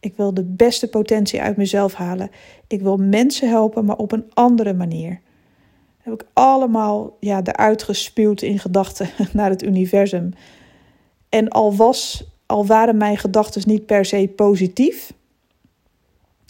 Ik 0.00 0.16
wil 0.16 0.34
de 0.34 0.44
beste 0.44 0.88
potentie 0.88 1.40
uit 1.40 1.56
mezelf 1.56 1.94
halen. 1.94 2.30
Ik 2.66 2.80
wil 2.80 2.96
mensen 2.96 3.48
helpen, 3.48 3.84
maar 3.84 3.96
op 3.96 4.12
een 4.12 4.30
andere 4.34 4.72
manier. 4.72 5.20
Dat 5.96 6.04
heb 6.04 6.14
ik 6.14 6.26
allemaal 6.32 7.16
ja, 7.20 7.40
eruit 7.42 7.82
gespuwd 7.82 8.42
in 8.42 8.58
gedachten 8.58 9.08
naar 9.32 9.50
het 9.50 9.62
universum. 9.62 10.32
En 11.28 11.48
al, 11.48 11.76
was, 11.76 12.24
al 12.46 12.66
waren 12.66 12.96
mijn 12.96 13.16
gedachten 13.16 13.62
niet 13.66 13.86
per 13.86 14.04
se 14.04 14.32
positief 14.36 15.12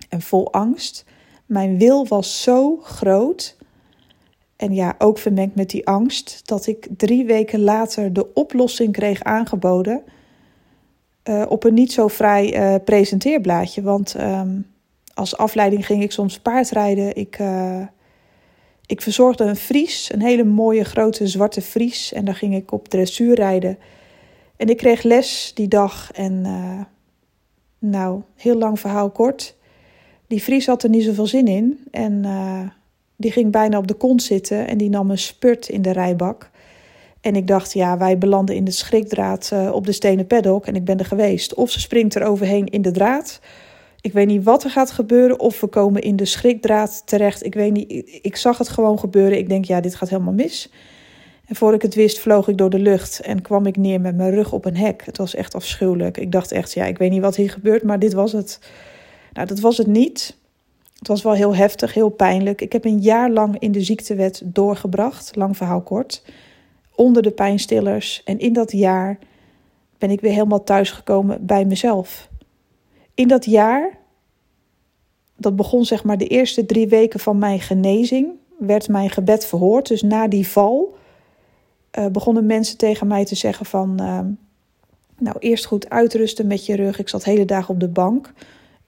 en 0.09 0.21
vol 0.21 0.53
angst, 0.53 1.05
mijn 1.47 1.79
wil 1.79 2.07
was 2.07 2.43
zo 2.43 2.77
groot 2.77 3.57
en 4.59 4.75
ja, 4.75 4.95
ook 4.99 5.19
vermengd 5.19 5.55
met 5.55 5.71
die 5.71 5.87
angst 5.87 6.41
dat 6.45 6.67
ik 6.67 6.89
drie 6.97 7.25
weken 7.25 7.61
later 7.61 8.13
de 8.13 8.35
oplossing 8.35 8.93
kreeg 8.93 9.23
aangeboden 9.23 10.03
uh, 11.29 11.45
op 11.49 11.65
een 11.65 11.75
niet 11.75 11.93
zo 11.93 12.09
vrij 12.09 12.75
uh, 12.75 12.75
presenteerblaadje. 12.85 13.83
Want 13.83 14.15
um, 14.21 14.67
als 15.15 15.37
afleiding 15.37 15.87
ging 15.87 16.03
ik 16.03 16.13
soms 16.13 16.39
paardrijden. 16.39 17.17
Ik, 17.17 17.39
uh, 17.39 17.87
ik 18.87 19.01
verzorgde 19.01 19.45
een 19.45 19.57
Fries, 19.57 20.13
een 20.13 20.23
hele 20.23 20.45
mooie 20.45 20.85
grote 20.85 21.27
zwarte 21.27 21.63
Fries. 21.63 22.13
En 22.13 22.25
daar 22.25 22.35
ging 22.35 22.55
ik 22.55 22.73
op 22.73 22.89
dressuur 22.89 23.35
rijden. 23.35 23.79
En 24.57 24.69
ik 24.69 24.77
kreeg 24.77 25.03
les 25.03 25.51
die 25.55 25.69
dag. 25.69 26.13
En 26.13 26.47
nou, 27.79 28.23
heel 28.37 28.59
lang 28.59 28.81
verhaal 28.81 29.11
kort. 29.11 29.57
Die 30.27 30.41
Fries 30.41 30.67
had 30.67 30.83
er 30.83 30.91
niet 30.91 31.05
zoveel 31.05 31.27
zin 31.27 31.47
in. 31.47 31.79
En 31.91 32.25
die 33.21 33.33
ging 33.33 33.53
bijna 33.53 33.79
op 33.79 33.87
de 33.87 33.95
kont 33.95 34.23
zitten 34.23 34.69
en 34.69 34.79
die 34.79 34.89
nam 34.89 35.11
een 35.11 35.19
spurt 35.19 35.69
in 35.69 35.83
de 35.83 35.91
rijbak. 35.91 36.51
En 37.21 37.37
ik 37.37 37.47
dacht, 37.47 37.73
ja, 37.73 37.99
wij 37.99 38.19
belanden 38.19 38.55
in 38.55 38.65
de 38.65 38.71
schrikdraad 38.71 39.51
uh, 39.53 39.71
op 39.73 39.87
de 39.87 39.93
stenen 39.93 40.27
paddock 40.27 40.67
en 40.67 40.75
ik 40.75 40.85
ben 40.85 40.99
er 40.99 41.05
geweest. 41.05 41.55
Of 41.55 41.71
ze 41.71 41.81
springt 41.81 42.15
er 42.15 42.23
overheen 42.23 42.67
in 42.67 42.83
de 42.83 42.91
draad. 42.91 43.41
Ik 44.01 44.13
weet 44.13 44.27
niet 44.27 44.45
wat 44.45 44.65
er 44.65 44.71
gaat 44.71 44.91
gebeuren. 44.91 45.41
Of 45.41 45.61
we 45.61 45.67
komen 45.67 46.03
in 46.03 46.17
de 46.17 46.25
schrikdraad 46.25 47.03
terecht. 47.05 47.45
Ik 47.45 47.55
weet 47.55 47.73
niet. 47.73 48.19
Ik 48.23 48.37
zag 48.37 48.59
het 48.59 48.69
gewoon 48.69 48.99
gebeuren. 48.99 49.39
Ik 49.39 49.49
denk, 49.49 49.65
ja, 49.65 49.81
dit 49.81 49.95
gaat 49.95 50.09
helemaal 50.09 50.33
mis. 50.33 50.71
En 51.47 51.57
voor 51.57 51.75
ik 51.75 51.83
het 51.83 51.95
wist, 51.95 52.19
vloog 52.19 52.49
ik 52.49 52.59
door 52.59 52.71
de 52.71 52.79
lucht 52.79 53.21
en 53.21 53.43
kwam 53.43 53.67
ik 53.67 53.77
neer 53.77 54.01
met 54.01 54.17
mijn 54.17 54.31
rug 54.31 54.53
op 54.53 54.65
een 54.65 54.77
hek. 54.77 55.03
Het 55.05 55.17
was 55.17 55.35
echt 55.35 55.55
afschuwelijk. 55.55 56.17
Ik 56.17 56.33
dacht 56.33 56.53
echt, 56.53 56.73
ja, 56.73 56.85
ik 56.85 56.99
weet 56.99 57.11
niet 57.11 57.21
wat 57.21 57.37
hier 57.37 57.51
gebeurt, 57.51 57.83
maar 57.83 57.99
dit 57.99 58.13
was 58.13 58.33
het. 58.33 58.59
Nou, 59.33 59.47
dat 59.47 59.61
was 59.61 59.79
het 59.79 59.87
niet. 59.87 60.37
Het 60.99 61.09
was 61.09 61.23
wel 61.23 61.33
heel 61.33 61.55
heftig, 61.55 61.95
heel 61.95 62.09
pijnlijk. 62.09 62.61
Ik 62.61 62.73
heb 62.73 62.85
een 62.85 62.99
jaar 62.99 63.31
lang 63.31 63.59
in 63.59 63.73
de 63.73 63.83
ziektewet 63.83 64.43
doorgebracht, 64.45 65.37
lang 65.37 65.57
verhaal 65.57 65.81
kort, 65.81 66.23
onder 66.95 67.23
de 67.23 67.31
pijnstillers. 67.31 68.23
En 68.25 68.39
in 68.39 68.53
dat 68.53 68.73
jaar 68.73 69.19
ben 69.99 70.11
ik 70.11 70.21
weer 70.21 70.33
helemaal 70.33 70.65
thuisgekomen 70.65 71.47
bij 71.47 71.65
mezelf. 71.65 72.29
In 73.15 73.29
dat 73.29 73.45
jaar, 73.45 73.99
dat 75.37 75.57
begon 75.57 75.85
zeg 75.85 76.05
maar 76.05 76.19
de 76.19 76.27
eerste 76.27 76.67
drie 76.67 76.89
weken 76.89 77.21
van 77.21 77.39
mijn 77.39 77.61
genezing, 77.61 78.29
werd 78.59 78.89
mijn 78.89 79.11
gebed 79.11 79.47
verhoord. 79.47 79.89
Dus 79.89 80.03
na 80.03 80.29
die 80.29 80.49
val 80.49 80.97
uh, 81.99 82.07
begonnen 82.07 82.47
mensen 82.47 82.77
tegen 82.77 83.07
mij 83.07 83.25
te 83.25 83.35
zeggen 83.35 83.67
van... 83.67 83.97
Uh, 84.01 84.21
nou, 85.19 85.37
eerst 85.39 85.65
goed 85.65 85.91
uitrusten 85.91 86.47
met 86.47 86.67
je 86.67 86.77
rug. 86.77 86.99
Ik 86.99 87.09
zat 87.09 87.25
hele 87.25 87.45
dagen 87.45 87.75
op 87.75 87.81
de 87.81 87.89
bank. 87.89 88.33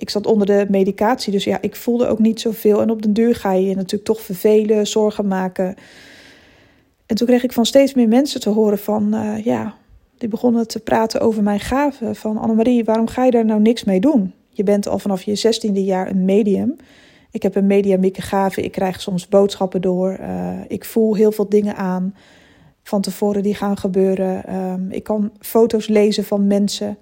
Ik 0.00 0.11
zat 0.11 0.26
onder 0.26 0.47
de 0.47 0.66
medicatie, 0.69 1.33
dus 1.33 1.45
ja, 1.45 1.59
ik 1.61 1.76
voelde 1.76 2.07
ook 2.07 2.19
niet 2.19 2.40
zoveel. 2.40 2.80
En 2.80 2.90
op 2.90 3.02
den 3.02 3.12
duur 3.12 3.35
ga 3.35 3.52
je 3.52 3.66
je 3.66 3.75
natuurlijk 3.75 4.04
toch 4.04 4.21
vervelen, 4.21 4.87
zorgen 4.87 5.26
maken. 5.26 5.75
En 7.07 7.16
toen 7.16 7.26
kreeg 7.26 7.45
ik 7.45 7.52
van 7.52 7.66
steeds 7.66 7.95
meer 7.95 8.09
mensen 8.09 8.40
te 8.40 8.50
horen 8.50 8.78
van... 8.78 9.14
Uh, 9.14 9.45
ja, 9.45 9.75
die 10.19 10.28
begonnen 10.28 10.69
te 10.69 10.80
praten 10.80 11.21
over 11.21 11.42
mijn 11.42 11.61
gaven. 11.61 12.16
Van 12.16 12.38
Annemarie, 12.38 12.85
waarom 12.85 13.09
ga 13.09 13.25
je 13.25 13.30
daar 13.30 13.45
nou 13.45 13.61
niks 13.61 13.85
mee 13.85 14.00
doen? 14.00 14.33
Je 14.49 14.62
bent 14.62 14.88
al 14.88 14.99
vanaf 14.99 15.23
je 15.23 15.35
zestiende 15.35 15.85
jaar 15.85 16.11
een 16.11 16.25
medium. 16.25 16.76
Ik 17.30 17.42
heb 17.42 17.54
een 17.54 17.66
mediamieke 17.66 18.23
gave. 18.23 18.62
Ik 18.62 18.73
krijg 18.73 19.00
soms 19.00 19.28
boodschappen 19.28 19.80
door. 19.80 20.19
Uh, 20.21 20.50
ik 20.69 20.85
voel 20.85 21.14
heel 21.14 21.33
veel 21.33 21.49
dingen 21.49 21.76
aan 21.76 22.14
van 22.83 23.00
tevoren 23.00 23.42
die 23.42 23.54
gaan 23.54 23.76
gebeuren. 23.76 24.54
Um, 24.54 24.90
ik 24.90 25.02
kan 25.02 25.30
foto's 25.38 25.88
lezen 25.88 26.25
van 26.25 26.47
mensen, 26.47 26.97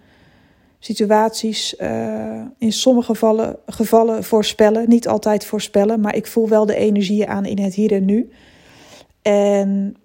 situaties. 0.79 1.75
Uh, 1.81 2.43
in 2.59 2.73
sommige 2.73 3.07
gevallen, 3.07 3.57
gevallen 3.67 4.25
voorspellen. 4.25 4.89
Niet 4.89 5.09
altijd 5.09 5.45
voorspellen, 5.45 6.01
maar 6.01 6.17
ik 6.17 6.27
voel 6.27 6.49
wel 6.49 6.67
de 6.67 6.77
energie 6.77 7.29
aan 7.29 7.45
in 7.45 7.59
het 7.59 7.75
hier 7.75 7.93
en 7.93 8.05
nu. 8.05 8.31
En 9.23 9.97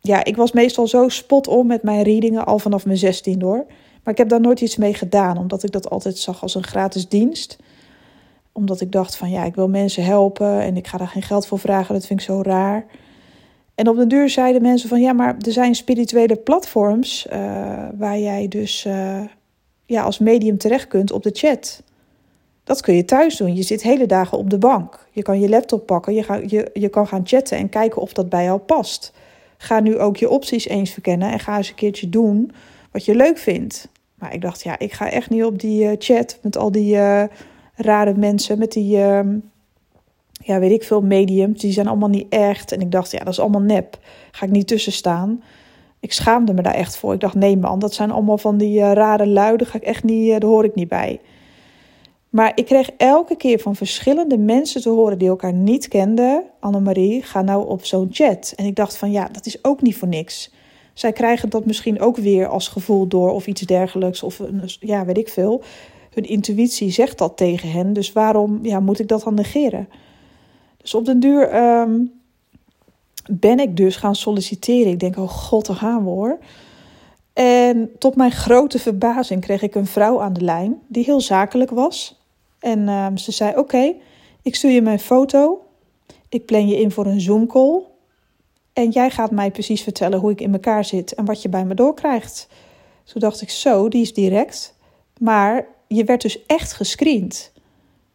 ja, 0.00 0.24
ik 0.24 0.36
was 0.36 0.52
meestal 0.52 0.86
zo 0.86 1.08
spot 1.08 1.48
on 1.48 1.66
met 1.66 1.82
mijn 1.82 2.02
readingen 2.02 2.46
al 2.46 2.58
vanaf 2.58 2.84
mijn 2.84 2.98
16 2.98 3.42
hoor. 3.42 3.66
Maar 4.04 4.12
ik 4.12 4.18
heb 4.18 4.28
daar 4.28 4.40
nooit 4.40 4.60
iets 4.60 4.76
mee 4.76 4.94
gedaan, 4.94 5.38
omdat 5.38 5.62
ik 5.62 5.72
dat 5.72 5.90
altijd 5.90 6.18
zag 6.18 6.42
als 6.42 6.54
een 6.54 6.64
gratis 6.64 7.08
dienst. 7.08 7.58
Omdat 8.52 8.80
ik 8.80 8.92
dacht 8.92 9.16
van 9.16 9.30
ja, 9.30 9.44
ik 9.44 9.54
wil 9.54 9.68
mensen 9.68 10.04
helpen 10.04 10.60
en 10.60 10.76
ik 10.76 10.86
ga 10.86 10.98
daar 10.98 11.08
geen 11.08 11.22
geld 11.22 11.46
voor 11.46 11.58
vragen, 11.58 11.94
dat 11.94 12.06
vind 12.06 12.20
ik 12.20 12.26
zo 12.26 12.42
raar. 12.42 12.86
En 13.74 13.88
op 13.88 13.96
de 13.96 14.06
duur 14.06 14.28
zeiden 14.28 14.62
mensen 14.62 14.88
van 14.88 15.00
ja, 15.00 15.12
maar 15.12 15.36
er 15.38 15.52
zijn 15.52 15.74
spirituele 15.74 16.36
platforms 16.36 17.26
uh, 17.32 17.34
waar 17.94 18.18
jij 18.18 18.48
dus 18.48 18.84
uh, 18.84 19.20
ja, 19.92 20.02
als 20.02 20.18
medium 20.18 20.58
terecht 20.58 20.88
kunt 20.88 21.12
op 21.12 21.22
de 21.22 21.30
chat. 21.32 21.82
Dat 22.64 22.80
kun 22.80 22.94
je 22.94 23.04
thuis 23.04 23.36
doen. 23.36 23.54
Je 23.54 23.62
zit 23.62 23.82
hele 23.82 24.06
dagen 24.06 24.38
op 24.38 24.50
de 24.50 24.58
bank. 24.58 25.06
Je 25.10 25.22
kan 25.22 25.40
je 25.40 25.48
laptop 25.48 25.86
pakken, 25.86 26.14
je, 26.14 26.22
ga, 26.22 26.34
je, 26.46 26.70
je 26.72 26.88
kan 26.88 27.06
gaan 27.06 27.26
chatten 27.26 27.58
en 27.58 27.68
kijken 27.68 28.02
of 28.02 28.12
dat 28.12 28.28
bij 28.28 28.44
jou 28.44 28.58
past. 28.58 29.12
Ga 29.56 29.80
nu 29.80 29.98
ook 29.98 30.16
je 30.16 30.28
opties 30.30 30.68
eens 30.68 30.90
verkennen 30.90 31.32
en 31.32 31.40
ga 31.40 31.56
eens 31.56 31.68
een 31.68 31.74
keertje 31.74 32.08
doen 32.08 32.52
wat 32.90 33.04
je 33.04 33.14
leuk 33.14 33.38
vindt. 33.38 33.88
Maar 34.14 34.34
ik 34.34 34.40
dacht, 34.40 34.62
ja, 34.62 34.78
ik 34.78 34.92
ga 34.92 35.10
echt 35.10 35.30
niet 35.30 35.44
op 35.44 35.60
die 35.60 35.84
uh, 35.84 35.92
chat 35.98 36.38
met 36.42 36.56
al 36.56 36.72
die 36.72 36.94
uh, 36.94 37.22
rare 37.74 38.14
mensen, 38.14 38.58
met 38.58 38.72
die, 38.72 38.96
uh, 38.96 39.20
ja, 40.32 40.58
weet 40.58 40.70
ik 40.72 40.82
veel, 40.82 41.00
mediums. 41.00 41.60
Die 41.60 41.72
zijn 41.72 41.86
allemaal 41.86 42.08
niet 42.08 42.26
echt. 42.28 42.72
En 42.72 42.80
ik 42.80 42.90
dacht, 42.90 43.10
ja, 43.10 43.18
dat 43.18 43.32
is 43.32 43.40
allemaal 43.40 43.60
nep. 43.60 43.98
Ga 44.30 44.46
ik 44.46 44.52
niet 44.52 44.66
tussen 44.66 44.92
staan. 44.92 45.42
Ik 46.02 46.12
schaamde 46.12 46.54
me 46.54 46.62
daar 46.62 46.74
echt 46.74 46.96
voor. 46.96 47.14
Ik 47.14 47.20
dacht, 47.20 47.34
nee 47.34 47.56
man, 47.56 47.78
dat 47.78 47.94
zijn 47.94 48.10
allemaal 48.10 48.38
van 48.38 48.56
die 48.56 48.78
uh, 48.78 48.92
rare 48.92 49.26
luiden. 49.26 49.66
Ga 49.66 49.76
ik 49.76 49.84
echt 49.84 50.04
niet, 50.04 50.30
daar 50.30 50.50
hoor 50.50 50.64
ik 50.64 50.74
niet 50.74 50.88
bij. 50.88 51.20
Maar 52.28 52.52
ik 52.54 52.64
kreeg 52.64 52.90
elke 52.96 53.36
keer 53.36 53.58
van 53.58 53.76
verschillende 53.76 54.38
mensen 54.38 54.80
te 54.80 54.88
horen 54.88 55.18
die 55.18 55.28
elkaar 55.28 55.52
niet 55.52 55.88
kenden. 55.88 56.42
Annemarie, 56.60 57.22
ga 57.22 57.42
nou 57.42 57.68
op 57.68 57.84
zo'n 57.84 58.08
chat. 58.10 58.52
En 58.56 58.66
ik 58.66 58.76
dacht 58.76 58.96
van 58.96 59.10
ja, 59.10 59.28
dat 59.32 59.46
is 59.46 59.64
ook 59.64 59.82
niet 59.82 59.96
voor 59.96 60.08
niks. 60.08 60.52
Zij 60.94 61.12
krijgen 61.12 61.50
dat 61.50 61.66
misschien 61.66 62.00
ook 62.00 62.16
weer 62.16 62.46
als 62.46 62.68
gevoel 62.68 63.06
door 63.06 63.30
of 63.30 63.46
iets 63.46 63.60
dergelijks. 63.60 64.22
Of 64.22 64.40
ja, 64.80 65.04
weet 65.04 65.18
ik 65.18 65.28
veel. 65.28 65.62
Hun 66.10 66.24
intuïtie 66.24 66.90
zegt 66.90 67.18
dat 67.18 67.36
tegen 67.36 67.70
hen. 67.70 67.92
Dus 67.92 68.12
waarom 68.12 68.58
ja, 68.62 68.80
moet 68.80 68.98
ik 68.98 69.08
dat 69.08 69.22
dan 69.22 69.34
negeren? 69.34 69.88
Dus 70.76 70.94
op 70.94 71.04
den 71.04 71.20
duur 71.20 71.56
um, 71.56 72.21
ben 73.30 73.58
ik 73.58 73.76
dus 73.76 73.96
gaan 73.96 74.14
solliciteren. 74.14 74.92
Ik 74.92 75.00
denk, 75.00 75.16
oh 75.16 75.28
god, 75.28 75.66
daar 75.66 75.76
gaan 75.76 76.04
we 76.04 76.10
hoor. 76.10 76.38
En 77.32 77.90
tot 77.98 78.16
mijn 78.16 78.32
grote 78.32 78.78
verbazing 78.78 79.40
kreeg 79.40 79.62
ik 79.62 79.74
een 79.74 79.86
vrouw 79.86 80.20
aan 80.20 80.32
de 80.32 80.44
lijn 80.44 80.80
die 80.86 81.04
heel 81.04 81.20
zakelijk 81.20 81.70
was. 81.70 82.20
En 82.58 82.78
uh, 82.78 83.06
ze 83.14 83.32
zei: 83.32 83.56
Oké, 83.56 83.94
ik 84.42 84.54
stuur 84.54 84.70
je 84.70 84.82
mijn 84.82 84.98
foto. 84.98 85.64
Ik 86.28 86.46
plan 86.46 86.68
je 86.68 86.80
in 86.80 86.90
voor 86.90 87.06
een 87.06 87.20
Zoom-call. 87.20 87.82
En 88.72 88.90
jij 88.90 89.10
gaat 89.10 89.30
mij 89.30 89.50
precies 89.50 89.82
vertellen 89.82 90.18
hoe 90.18 90.30
ik 90.30 90.40
in 90.40 90.52
elkaar 90.52 90.84
zit 90.84 91.14
en 91.14 91.24
wat 91.24 91.42
je 91.42 91.48
bij 91.48 91.64
me 91.64 91.74
doorkrijgt. 91.74 92.48
Toen 93.04 93.20
dacht 93.20 93.42
ik: 93.42 93.50
Zo, 93.50 93.88
die 93.88 94.02
is 94.02 94.14
direct. 94.14 94.74
Maar 95.18 95.66
je 95.86 96.04
werd 96.04 96.22
dus 96.22 96.46
echt 96.46 96.72
gescreend. 96.72 97.52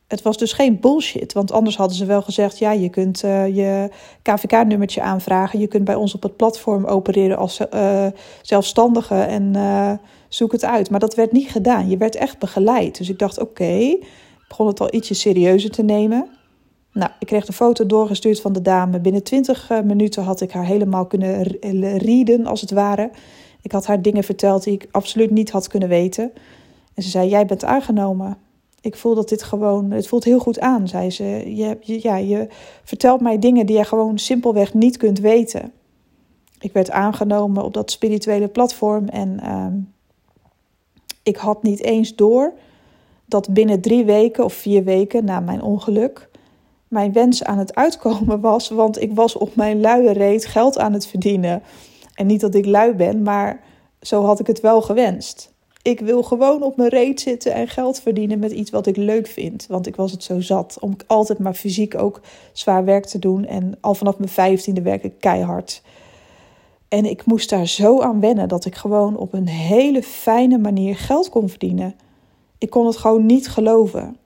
Het 0.08 0.22
was 0.22 0.38
dus 0.38 0.54
geen 0.54 0.80
bullshit, 0.80 1.34
want 1.34 1.52
anders 1.52 1.78
hadden 1.78 1.98
ze 1.98 2.06
wel 2.06 2.22
gezegd: 2.22 2.58
ja, 2.58 2.72
je 2.72 2.90
kunt 2.90 3.24
uh, 3.24 3.56
je 3.56 3.90
KVK-nummertje 4.22 5.02
aanvragen. 5.02 5.60
Je 5.60 5.68
kunt 5.68 5.84
bij 5.84 5.96
ons 5.96 6.14
op 6.14 6.24
het 6.24 6.36
platform 6.36 6.86
opereren 6.86 7.38
als 7.38 7.60
uh, 7.74 8.08
zelfstandige 8.42 9.16
en 9.16 9.54
uh, 9.56 9.92
zoek 10.30 10.52
het 10.52 10.66
uit. 10.66 10.90
Maar 10.90 11.00
dat 11.00 11.16
werd 11.16 11.32
niet 11.32 11.52
gedaan. 11.52 11.90
Je 11.90 11.98
werd 11.98 12.16
echt 12.16 12.40
begeleid. 12.40 12.98
Dus 12.98 13.10
ik 13.10 13.20
dacht: 13.20 13.40
oké, 13.40 13.50
okay, 13.50 14.04
begon 14.48 14.68
het 14.68 14.80
al 14.80 14.94
ietsje 14.94 15.14
serieuzer 15.14 15.72
te 15.72 15.84
nemen. 15.84 16.28
Nou, 16.94 17.12
ik 17.20 17.28
kreeg 17.28 17.46
de 17.46 17.54
foto 17.54 17.86
doorgestuurd 17.86 18.42
van 18.42 18.54
de 18.54 18.62
dame. 18.62 19.00
Binnen 19.00 19.24
20 19.24 19.70
minuten 19.84 20.24
had 20.24 20.42
ik 20.42 20.52
haar 20.52 20.66
helemaal 20.66 21.06
kunnen 21.06 21.44
readen, 21.98 22.46
als 22.46 22.62
het 22.62 22.72
ware. 22.72 23.12
Ik 23.62 23.72
had 23.72 23.86
haar 23.86 24.02
dingen 24.02 24.24
verteld 24.24 24.64
die 24.64 24.74
ik 24.74 24.88
absoluut 24.92 25.32
niet 25.32 25.52
had 25.52 25.68
kunnen 25.68 25.90
weten. 25.90 26.32
En 26.94 27.04
ze 27.04 27.10
zei: 27.10 27.30
Jij 27.30 27.46
bent 27.46 27.64
aangenomen. 27.64 28.38
Ik 28.88 28.96
voel 28.96 29.16
dat 29.16 29.30
dit 29.30 29.44
gewoon, 29.44 29.92
het 29.92 30.08
voelt 30.08 30.24
heel 30.24 30.40
goed 30.40 30.60
aan, 30.60 30.88
zei 30.88 31.12
ze. 31.12 31.24
Je, 31.56 31.78
je, 31.82 32.00
ja, 32.02 32.16
je 32.18 32.48
vertelt 32.84 33.22
mij 33.22 33.40
dingen 33.40 33.66
die 33.66 33.78
je 33.78 33.84
gewoon 33.84 34.18
simpelweg 34.18 34.74
niet 34.74 34.98
kunt 34.98 35.20
weten. 35.20 35.72
Ik 36.60 36.74
werd 36.74 36.92
aangenomen 36.92 37.64
op 37.64 37.74
dat 37.74 37.92
spirituele 37.92 38.48
platform 38.48 39.08
en 39.08 39.40
uh, 39.44 39.66
ik 41.24 41.36
had 41.36 41.64
niet 41.64 41.84
eens 41.84 42.16
door 42.16 42.54
dat 43.26 43.54
binnen 43.54 43.82
drie 43.82 44.06
weken 44.06 44.44
of 44.44 44.54
vier 44.54 44.84
weken 44.84 45.26
na 45.26 45.40
mijn 45.40 45.62
ongeluk 45.62 46.30
mijn 46.88 47.14
wens 47.14 47.44
aan 47.44 47.58
het 47.58 47.76
uitkomen 47.76 48.40
was, 48.40 48.70
want 48.70 49.02
ik 49.02 49.16
was 49.16 49.36
op 49.36 49.56
mijn 49.56 49.80
luie 49.82 50.12
reet 50.12 50.46
geld 50.46 50.78
aan 50.78 50.94
het 50.94 51.08
verdienen. 51.08 51.64
En 52.14 52.28
niet 52.28 52.42
dat 52.42 52.56
ik 52.56 52.66
lui 52.66 52.94
ben, 52.94 53.22
maar 53.22 53.64
zo 54.02 54.24
had 54.24 54.40
ik 54.40 54.48
het 54.48 54.60
wel 54.60 54.82
gewenst. 54.82 55.56
Ik 55.88 56.00
wil 56.00 56.24
gewoon 56.24 56.62
op 56.62 56.78
mijn 56.78 56.90
reet 56.90 57.22
zitten 57.22 57.54
en 57.54 57.68
geld 57.68 58.00
verdienen 58.02 58.40
met 58.40 58.52
iets 58.52 58.72
wat 58.72 58.88
ik 58.88 58.98
leuk 58.98 59.28
vind. 59.28 59.66
Want 59.68 59.88
ik 59.88 59.96
was 59.96 60.12
het 60.12 60.24
zo 60.24 60.42
zat 60.42 60.78
om 60.80 60.96
altijd 61.06 61.40
maar 61.40 61.54
fysiek 61.54 61.98
ook 61.98 62.22
zwaar 62.52 62.86
werk 62.86 63.06
te 63.06 63.20
doen. 63.20 63.46
En 63.46 63.78
al 63.82 63.96
vanaf 63.96 64.18
mijn 64.18 64.30
vijftiende 64.30 64.82
werk 64.82 65.04
ik 65.04 65.14
keihard. 65.20 65.82
En 66.88 67.06
ik 67.06 67.26
moest 67.26 67.50
daar 67.50 67.68
zo 67.68 68.02
aan 68.02 68.20
wennen 68.20 68.48
dat 68.48 68.66
ik 68.66 68.76
gewoon 68.76 69.18
op 69.18 69.34
een 69.34 69.48
hele 69.48 70.04
fijne 70.04 70.58
manier 70.58 70.96
geld 70.96 71.30
kon 71.30 71.50
verdienen. 71.50 71.96
Ik 72.58 72.70
kon 72.70 72.86
het 72.86 72.98
gewoon 72.98 73.26
niet 73.26 73.48
geloven. 73.48 74.18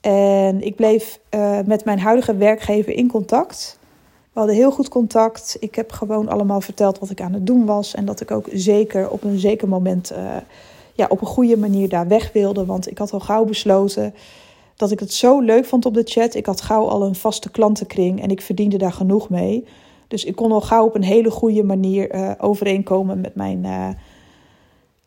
En 0.00 0.62
ik 0.62 0.76
bleef 0.76 1.20
uh, 1.34 1.58
met 1.66 1.84
mijn 1.84 2.00
huidige 2.00 2.36
werkgever 2.36 2.92
in 2.92 3.08
contact. 3.08 3.78
We 4.32 4.38
hadden 4.38 4.56
heel 4.56 4.70
goed 4.70 4.88
contact. 4.88 5.56
Ik 5.60 5.74
heb 5.74 5.92
gewoon 5.92 6.28
allemaal 6.28 6.60
verteld 6.60 6.98
wat 6.98 7.10
ik 7.10 7.20
aan 7.20 7.32
het 7.32 7.46
doen 7.46 7.66
was. 7.66 7.94
En 7.94 8.04
dat 8.04 8.20
ik 8.20 8.30
ook 8.30 8.48
zeker 8.52 9.10
op 9.10 9.24
een 9.24 9.38
zeker 9.38 9.68
moment 9.68 10.12
uh, 10.12 10.36
ja, 10.92 11.06
op 11.08 11.20
een 11.20 11.26
goede 11.26 11.56
manier 11.56 11.88
daar 11.88 12.08
weg 12.08 12.32
wilde. 12.32 12.64
Want 12.64 12.90
ik 12.90 12.98
had 12.98 13.12
al 13.12 13.20
gauw 13.20 13.44
besloten 13.44 14.14
dat 14.76 14.90
ik 14.90 15.00
het 15.00 15.12
zo 15.12 15.40
leuk 15.40 15.64
vond 15.64 15.86
op 15.86 15.94
de 15.94 16.02
chat. 16.04 16.34
Ik 16.34 16.46
had 16.46 16.60
gauw 16.60 16.88
al 16.88 17.02
een 17.02 17.14
vaste 17.14 17.50
klantenkring 17.50 18.22
en 18.22 18.30
ik 18.30 18.40
verdiende 18.40 18.76
daar 18.76 18.92
genoeg 18.92 19.28
mee. 19.28 19.66
Dus 20.08 20.24
ik 20.24 20.36
kon 20.36 20.52
al 20.52 20.60
gauw 20.60 20.84
op 20.84 20.94
een 20.94 21.02
hele 21.02 21.30
goede 21.30 21.62
manier 21.62 22.14
uh, 22.14 22.30
overeenkomen 22.38 23.20
met 23.20 23.34
mijn 23.34 23.64
uh, 23.64 23.88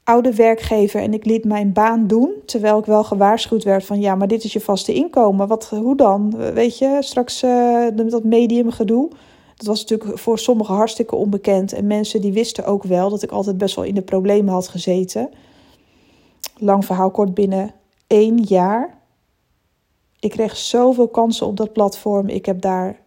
oude 0.05 0.35
werkgever. 0.35 1.01
En 1.01 1.13
ik 1.13 1.25
liet 1.25 1.45
mijn 1.45 1.73
baan 1.73 2.07
doen, 2.07 2.33
terwijl 2.45 2.79
ik 2.79 2.85
wel 2.85 3.03
gewaarschuwd 3.03 3.63
werd 3.63 3.85
van... 3.85 3.99
ja, 3.99 4.15
maar 4.15 4.27
dit 4.27 4.43
is 4.43 4.53
je 4.53 4.59
vaste 4.59 4.93
inkomen. 4.93 5.47
Wat, 5.47 5.69
hoe 5.69 5.95
dan? 5.95 6.35
Weet 6.53 6.77
je, 6.77 6.97
straks 6.99 7.43
uh, 7.43 7.87
dat 7.95 8.23
medium 8.23 8.71
gedoe. 8.71 9.09
Dat 9.55 9.67
was 9.67 9.81
natuurlijk 9.81 10.19
voor 10.19 10.39
sommigen 10.39 10.75
hartstikke 10.75 11.15
onbekend. 11.15 11.73
En 11.73 11.87
mensen 11.87 12.21
die 12.21 12.33
wisten 12.33 12.65
ook 12.65 12.83
wel 12.83 13.09
dat 13.09 13.23
ik 13.23 13.31
altijd 13.31 13.57
best 13.57 13.75
wel 13.75 13.85
in 13.85 13.95
de 13.95 14.01
problemen 14.01 14.53
had 14.53 14.67
gezeten. 14.67 15.29
Lang 16.57 16.85
verhaal 16.85 17.11
kort, 17.11 17.33
binnen 17.33 17.73
één 18.07 18.37
jaar. 18.37 18.97
Ik 20.19 20.31
kreeg 20.31 20.57
zoveel 20.57 21.07
kansen 21.07 21.47
op 21.47 21.57
dat 21.57 21.73
platform. 21.73 22.27
Ik 22.27 22.45
heb 22.45 22.61
daar 22.61 22.99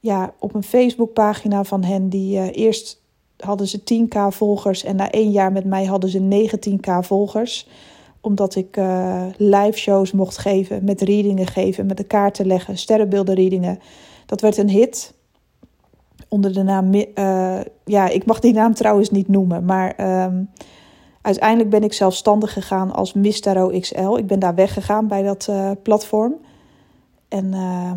ja, 0.00 0.34
op 0.38 0.54
een 0.54 0.62
Facebookpagina 0.62 1.64
van 1.64 1.84
hen, 1.84 2.08
die 2.08 2.36
uh, 2.36 2.48
eerst 2.52 3.02
hadden 3.36 3.66
ze 3.66 3.80
10k 3.80 4.18
volgers 4.28 4.84
en 4.84 4.96
na 4.96 5.10
één 5.10 5.30
jaar 5.30 5.52
met 5.52 5.64
mij 5.64 5.84
hadden 5.84 6.10
ze 6.10 6.48
19k 6.48 6.90
volgers. 7.00 7.68
Omdat 8.20 8.54
ik 8.54 8.76
uh, 8.76 9.26
live 9.36 9.78
shows 9.78 10.12
mocht 10.12 10.38
geven, 10.38 10.84
met 10.84 11.00
readingen 11.00 11.46
geven, 11.46 11.86
met 11.86 11.96
de 11.96 12.04
kaarten 12.04 12.46
leggen, 12.46 12.78
sterrenbeelden 12.78 13.34
readingen. 13.34 13.78
Dat 14.26 14.40
werd 14.40 14.56
een 14.56 14.68
hit 14.68 15.14
onder 16.28 16.52
de 16.52 16.62
naam. 16.62 16.94
Uh, 16.94 17.60
ja, 17.84 18.08
ik 18.08 18.26
mag 18.26 18.40
die 18.40 18.52
naam 18.52 18.74
trouwens 18.74 19.10
niet 19.10 19.28
noemen, 19.28 19.64
maar 19.64 20.22
um, 20.24 20.50
uiteindelijk 21.22 21.70
ben 21.70 21.82
ik 21.82 21.92
zelfstandig 21.92 22.52
gegaan 22.52 22.92
als 22.92 23.12
Miss 23.12 23.40
Tarot 23.40 23.80
XL. 23.80 24.16
Ik 24.16 24.26
ben 24.26 24.38
daar 24.38 24.54
weggegaan 24.54 25.08
bij 25.08 25.22
dat 25.22 25.46
uh, 25.50 25.70
platform. 25.82 26.34
En 27.28 27.46
uh, 27.46 27.92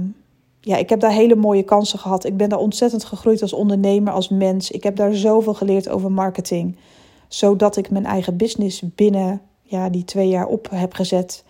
ja, 0.61 0.77
ik 0.77 0.89
heb 0.89 0.99
daar 0.99 1.11
hele 1.11 1.35
mooie 1.35 1.63
kansen 1.63 1.99
gehad. 1.99 2.25
Ik 2.25 2.37
ben 2.37 2.49
daar 2.49 2.59
ontzettend 2.59 3.03
gegroeid 3.03 3.41
als 3.41 3.53
ondernemer, 3.53 4.13
als 4.13 4.29
mens. 4.29 4.71
Ik 4.71 4.83
heb 4.83 4.95
daar 4.95 5.13
zoveel 5.13 5.53
geleerd 5.53 5.89
over 5.89 6.11
marketing. 6.11 6.77
Zodat 7.27 7.77
ik 7.77 7.89
mijn 7.89 8.05
eigen 8.05 8.37
business 8.37 8.81
binnen 8.95 9.41
ja, 9.61 9.89
die 9.89 10.03
twee 10.03 10.27
jaar 10.27 10.47
op 10.47 10.67
heb 10.71 10.93
gezet. 10.93 11.43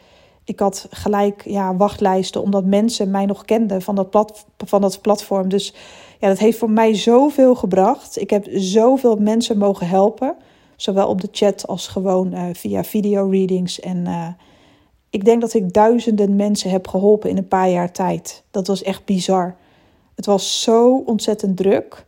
Ik 0.43 0.59
had 0.59 0.87
gelijk 0.89 1.43
ja, 1.45 1.75
wachtlijsten, 1.75 2.41
omdat 2.41 2.65
mensen 2.65 3.11
mij 3.11 3.25
nog 3.25 3.45
kenden 3.45 3.81
van 3.81 3.95
dat, 3.95 4.09
plat, 4.09 4.45
van 4.57 4.81
dat 4.81 5.01
platform. 5.01 5.49
Dus 5.49 5.73
ja, 6.19 6.27
dat 6.27 6.39
heeft 6.39 6.57
voor 6.57 6.71
mij 6.71 6.95
zoveel 6.95 7.55
gebracht. 7.55 8.21
Ik 8.21 8.29
heb 8.29 8.47
zoveel 8.51 9.15
mensen 9.15 9.57
mogen 9.57 9.87
helpen. 9.87 10.35
Zowel 10.75 11.07
op 11.07 11.21
de 11.21 11.29
chat 11.31 11.67
als 11.67 11.87
gewoon 11.87 12.33
uh, 12.33 12.43
via 12.53 12.83
video 12.83 13.29
readings. 13.29 13.79
En 13.79 13.97
uh, 13.97 14.27
ik 15.09 15.25
denk 15.25 15.41
dat 15.41 15.53
ik 15.53 15.73
duizenden 15.73 16.35
mensen 16.35 16.69
heb 16.69 16.87
geholpen 16.87 17.29
in 17.29 17.37
een 17.37 17.47
paar 17.47 17.69
jaar 17.69 17.91
tijd. 17.91 18.43
Dat 18.51 18.67
was 18.67 18.83
echt 18.83 19.05
bizar. 19.05 19.55
Het 20.15 20.25
was 20.25 20.61
zo 20.61 21.03
ontzettend 21.05 21.57
druk. 21.57 22.05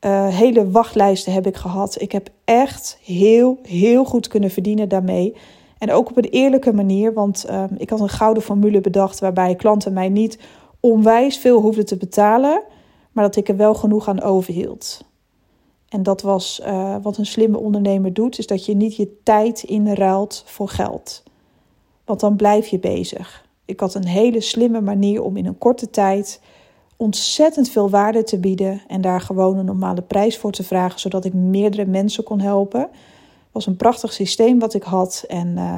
Uh, 0.00 0.28
hele 0.28 0.70
wachtlijsten 0.70 1.32
heb 1.32 1.46
ik 1.46 1.56
gehad. 1.56 2.00
Ik 2.00 2.12
heb 2.12 2.28
echt 2.44 2.98
heel, 3.02 3.58
heel 3.62 4.04
goed 4.04 4.28
kunnen 4.28 4.50
verdienen 4.50 4.88
daarmee. 4.88 5.36
En 5.78 5.92
ook 5.92 6.10
op 6.10 6.16
een 6.16 6.24
eerlijke 6.24 6.72
manier, 6.72 7.12
want 7.12 7.46
uh, 7.50 7.64
ik 7.76 7.90
had 7.90 8.00
een 8.00 8.08
gouden 8.08 8.42
formule 8.42 8.80
bedacht 8.80 9.20
waarbij 9.20 9.54
klanten 9.54 9.92
mij 9.92 10.08
niet 10.08 10.38
onwijs 10.80 11.38
veel 11.38 11.60
hoefden 11.60 11.86
te 11.86 11.96
betalen, 11.96 12.62
maar 13.12 13.24
dat 13.24 13.36
ik 13.36 13.48
er 13.48 13.56
wel 13.56 13.74
genoeg 13.74 14.08
aan 14.08 14.22
overhield. 14.22 15.04
En 15.88 16.02
dat 16.02 16.22
was 16.22 16.60
uh, 16.66 16.96
wat 17.02 17.18
een 17.18 17.26
slimme 17.26 17.58
ondernemer 17.58 18.12
doet, 18.12 18.38
is 18.38 18.46
dat 18.46 18.66
je 18.66 18.74
niet 18.74 18.96
je 18.96 19.20
tijd 19.22 19.62
inruilt 19.62 20.42
voor 20.46 20.68
geld. 20.68 21.22
Want 22.10 22.22
dan 22.22 22.36
blijf 22.36 22.66
je 22.66 22.78
bezig. 22.78 23.46
Ik 23.64 23.80
had 23.80 23.94
een 23.94 24.06
hele 24.06 24.40
slimme 24.40 24.80
manier 24.80 25.22
om 25.22 25.36
in 25.36 25.46
een 25.46 25.58
korte 25.58 25.90
tijd 25.90 26.40
ontzettend 26.96 27.70
veel 27.70 27.90
waarde 27.90 28.22
te 28.22 28.38
bieden 28.38 28.82
en 28.86 29.00
daar 29.00 29.20
gewoon 29.20 29.56
een 29.56 29.64
normale 29.64 30.02
prijs 30.02 30.38
voor 30.38 30.52
te 30.52 30.62
vragen, 30.62 31.00
zodat 31.00 31.24
ik 31.24 31.34
meerdere 31.34 31.86
mensen 31.86 32.24
kon 32.24 32.40
helpen. 32.40 32.80
Het 32.80 32.90
was 33.52 33.66
een 33.66 33.76
prachtig 33.76 34.12
systeem 34.12 34.58
wat 34.58 34.74
ik 34.74 34.82
had. 34.82 35.24
En 35.28 35.48
uh, 35.48 35.76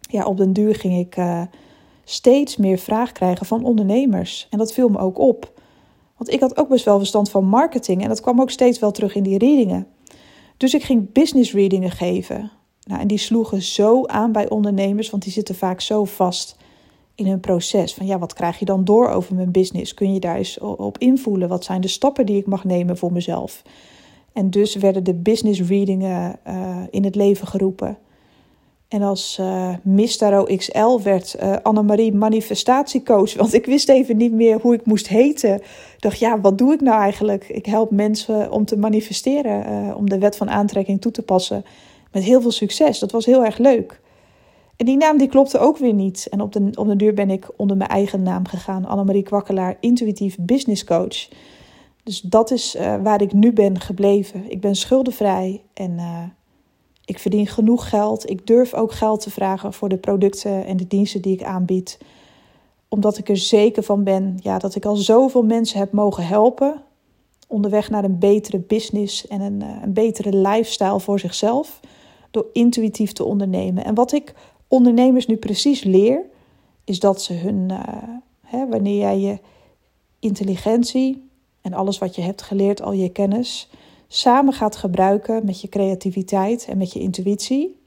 ja, 0.00 0.24
op 0.24 0.36
den 0.36 0.52
duur 0.52 0.74
ging 0.74 0.98
ik 0.98 1.16
uh, 1.16 1.42
steeds 2.04 2.56
meer 2.56 2.78
vraag 2.78 3.12
krijgen 3.12 3.46
van 3.46 3.64
ondernemers. 3.64 4.46
En 4.50 4.58
dat 4.58 4.72
viel 4.72 4.88
me 4.88 4.98
ook 4.98 5.18
op. 5.18 5.60
Want 6.16 6.32
ik 6.32 6.40
had 6.40 6.56
ook 6.58 6.68
best 6.68 6.84
wel 6.84 6.98
verstand 6.98 7.30
van 7.30 7.44
marketing 7.44 8.02
en 8.02 8.08
dat 8.08 8.20
kwam 8.20 8.40
ook 8.40 8.50
steeds 8.50 8.78
wel 8.78 8.90
terug 8.90 9.14
in 9.14 9.22
die 9.22 9.38
readingen. 9.38 9.86
Dus 10.56 10.74
ik 10.74 10.82
ging 10.82 11.12
business 11.12 11.52
readingen 11.52 11.90
geven. 11.90 12.50
Nou, 12.86 13.00
en 13.00 13.06
die 13.06 13.18
sloegen 13.18 13.62
zo 13.62 14.04
aan 14.04 14.32
bij 14.32 14.48
ondernemers, 14.48 15.10
want 15.10 15.22
die 15.22 15.32
zitten 15.32 15.54
vaak 15.54 15.80
zo 15.80 16.04
vast 16.04 16.56
in 17.14 17.26
hun 17.26 17.40
proces. 17.40 17.94
Van 17.94 18.06
ja, 18.06 18.18
wat 18.18 18.32
krijg 18.32 18.58
je 18.58 18.64
dan 18.64 18.84
door 18.84 19.08
over 19.08 19.34
mijn 19.34 19.50
business? 19.50 19.94
Kun 19.94 20.12
je 20.14 20.20
daar 20.20 20.36
eens 20.36 20.58
op 20.58 20.98
invoelen? 20.98 21.48
Wat 21.48 21.64
zijn 21.64 21.80
de 21.80 21.88
stappen 21.88 22.26
die 22.26 22.36
ik 22.36 22.46
mag 22.46 22.64
nemen 22.64 22.98
voor 22.98 23.12
mezelf? 23.12 23.62
En 24.32 24.50
dus 24.50 24.74
werden 24.74 25.04
de 25.04 25.14
business 25.14 25.60
readingen 25.60 26.38
uh, 26.48 26.76
in 26.90 27.04
het 27.04 27.14
leven 27.14 27.46
geroepen. 27.46 27.98
En 28.88 29.02
als 29.02 29.38
uh, 29.40 29.74
Miss 29.82 30.16
Tarot 30.16 30.56
XL 30.56 31.00
werd 31.02 31.36
uh, 31.42 31.56
Annemarie 31.62 32.14
manifestatiecoach. 32.14 33.34
Want 33.34 33.54
ik 33.54 33.66
wist 33.66 33.88
even 33.88 34.16
niet 34.16 34.32
meer 34.32 34.60
hoe 34.60 34.74
ik 34.74 34.86
moest 34.86 35.08
heten. 35.08 35.60
Dacht, 35.98 36.18
ja, 36.18 36.40
wat 36.40 36.58
doe 36.58 36.72
ik 36.72 36.80
nou 36.80 37.00
eigenlijk? 37.00 37.48
Ik 37.48 37.66
help 37.66 37.90
mensen 37.90 38.50
om 38.50 38.64
te 38.64 38.76
manifesteren, 38.76 39.96
om 39.96 40.08
de 40.08 40.18
wet 40.18 40.36
van 40.36 40.50
aantrekking 40.50 41.00
toe 41.00 41.12
te 41.12 41.22
passen 41.22 41.64
met 42.16 42.24
heel 42.24 42.40
veel 42.40 42.50
succes. 42.50 42.98
Dat 42.98 43.12
was 43.12 43.26
heel 43.26 43.44
erg 43.44 43.58
leuk. 43.58 44.00
En 44.76 44.86
die 44.86 44.96
naam 44.96 45.18
die 45.18 45.28
klopte 45.28 45.58
ook 45.58 45.78
weer 45.78 45.92
niet. 45.92 46.26
En 46.30 46.40
op 46.40 46.52
de, 46.52 46.70
op 46.74 46.86
de 46.86 46.96
duur 46.96 47.14
ben 47.14 47.30
ik 47.30 47.48
onder 47.56 47.76
mijn 47.76 47.90
eigen 47.90 48.22
naam 48.22 48.46
gegaan. 48.46 48.84
Annemarie 48.84 49.22
Kwakkelaar, 49.22 49.76
intuïtief 49.80 50.36
business 50.40 50.84
coach. 50.84 51.28
Dus 52.02 52.20
dat 52.20 52.50
is 52.50 52.76
uh, 52.76 52.96
waar 53.02 53.22
ik 53.22 53.32
nu 53.32 53.52
ben 53.52 53.80
gebleven. 53.80 54.50
Ik 54.50 54.60
ben 54.60 54.74
schuldenvrij 54.74 55.62
en 55.74 55.92
uh, 55.92 56.22
ik 57.04 57.18
verdien 57.18 57.46
genoeg 57.46 57.88
geld. 57.88 58.30
Ik 58.30 58.46
durf 58.46 58.74
ook 58.74 58.92
geld 58.92 59.20
te 59.20 59.30
vragen 59.30 59.72
voor 59.72 59.88
de 59.88 59.98
producten 59.98 60.66
en 60.66 60.76
de 60.76 60.86
diensten 60.86 61.22
die 61.22 61.34
ik 61.34 61.42
aanbied. 61.42 61.98
Omdat 62.88 63.18
ik 63.18 63.28
er 63.28 63.36
zeker 63.36 63.82
van 63.82 64.04
ben 64.04 64.38
ja, 64.42 64.58
dat 64.58 64.74
ik 64.74 64.84
al 64.84 64.96
zoveel 64.96 65.42
mensen 65.42 65.78
heb 65.78 65.92
mogen 65.92 66.26
helpen. 66.26 66.82
Onderweg 67.48 67.90
naar 67.90 68.04
een 68.04 68.18
betere 68.18 68.58
business 68.58 69.26
en 69.26 69.40
een, 69.40 69.60
uh, 69.60 69.68
een 69.82 69.92
betere 69.92 70.36
lifestyle 70.36 71.00
voor 71.00 71.18
zichzelf 71.18 71.80
door 72.36 72.50
intuïtief 72.52 73.12
te 73.12 73.24
ondernemen. 73.24 73.84
En 73.84 73.94
wat 73.94 74.12
ik 74.12 74.34
ondernemers 74.68 75.26
nu 75.26 75.36
precies 75.36 75.82
leer, 75.82 76.24
is 76.84 77.00
dat 77.00 77.22
ze 77.22 77.32
hun, 77.32 77.68
uh, 77.70 77.78
hè, 78.40 78.68
wanneer 78.68 78.98
jij 78.98 79.18
je 79.18 79.38
intelligentie 80.18 81.28
en 81.60 81.72
alles 81.72 81.98
wat 81.98 82.14
je 82.14 82.22
hebt 82.22 82.42
geleerd, 82.42 82.82
al 82.82 82.92
je 82.92 83.08
kennis, 83.08 83.70
samen 84.08 84.52
gaat 84.52 84.76
gebruiken 84.76 85.44
met 85.44 85.60
je 85.60 85.68
creativiteit 85.68 86.66
en 86.68 86.78
met 86.78 86.92
je 86.92 87.00
intuïtie, 87.00 87.78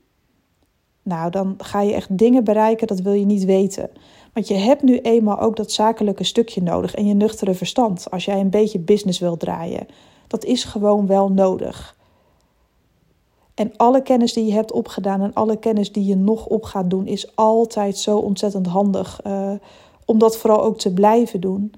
nou, 1.03 1.31
dan 1.31 1.55
ga 1.57 1.81
je 1.81 1.93
echt 1.93 2.17
dingen 2.17 2.43
bereiken, 2.43 2.87
dat 2.87 2.99
wil 2.99 3.13
je 3.13 3.25
niet 3.25 3.45
weten. 3.45 3.89
Want 4.33 4.47
je 4.47 4.53
hebt 4.53 4.83
nu 4.83 4.99
eenmaal 4.99 5.39
ook 5.39 5.55
dat 5.55 5.71
zakelijke 5.71 6.23
stukje 6.23 6.61
nodig 6.61 6.95
en 6.95 7.07
je 7.07 7.13
nuchtere 7.13 7.53
verstand 7.53 8.11
als 8.11 8.25
jij 8.25 8.39
een 8.39 8.49
beetje 8.49 8.79
business 8.79 9.19
wil 9.19 9.37
draaien. 9.37 9.87
Dat 10.27 10.45
is 10.45 10.63
gewoon 10.63 11.07
wel 11.07 11.31
nodig. 11.31 11.97
En 13.59 13.73
alle 13.77 14.01
kennis 14.01 14.33
die 14.33 14.45
je 14.45 14.53
hebt 14.53 14.71
opgedaan 14.71 15.21
en 15.21 15.33
alle 15.33 15.57
kennis 15.57 15.91
die 15.91 16.05
je 16.05 16.15
nog 16.15 16.45
op 16.45 16.63
gaat 16.63 16.89
doen, 16.89 17.07
is 17.07 17.35
altijd 17.35 17.97
zo 17.97 18.17
ontzettend 18.17 18.67
handig. 18.67 19.19
Uh, 19.27 19.51
om 20.05 20.17
dat 20.17 20.37
vooral 20.37 20.63
ook 20.63 20.77
te 20.77 20.93
blijven 20.93 21.41
doen. 21.41 21.73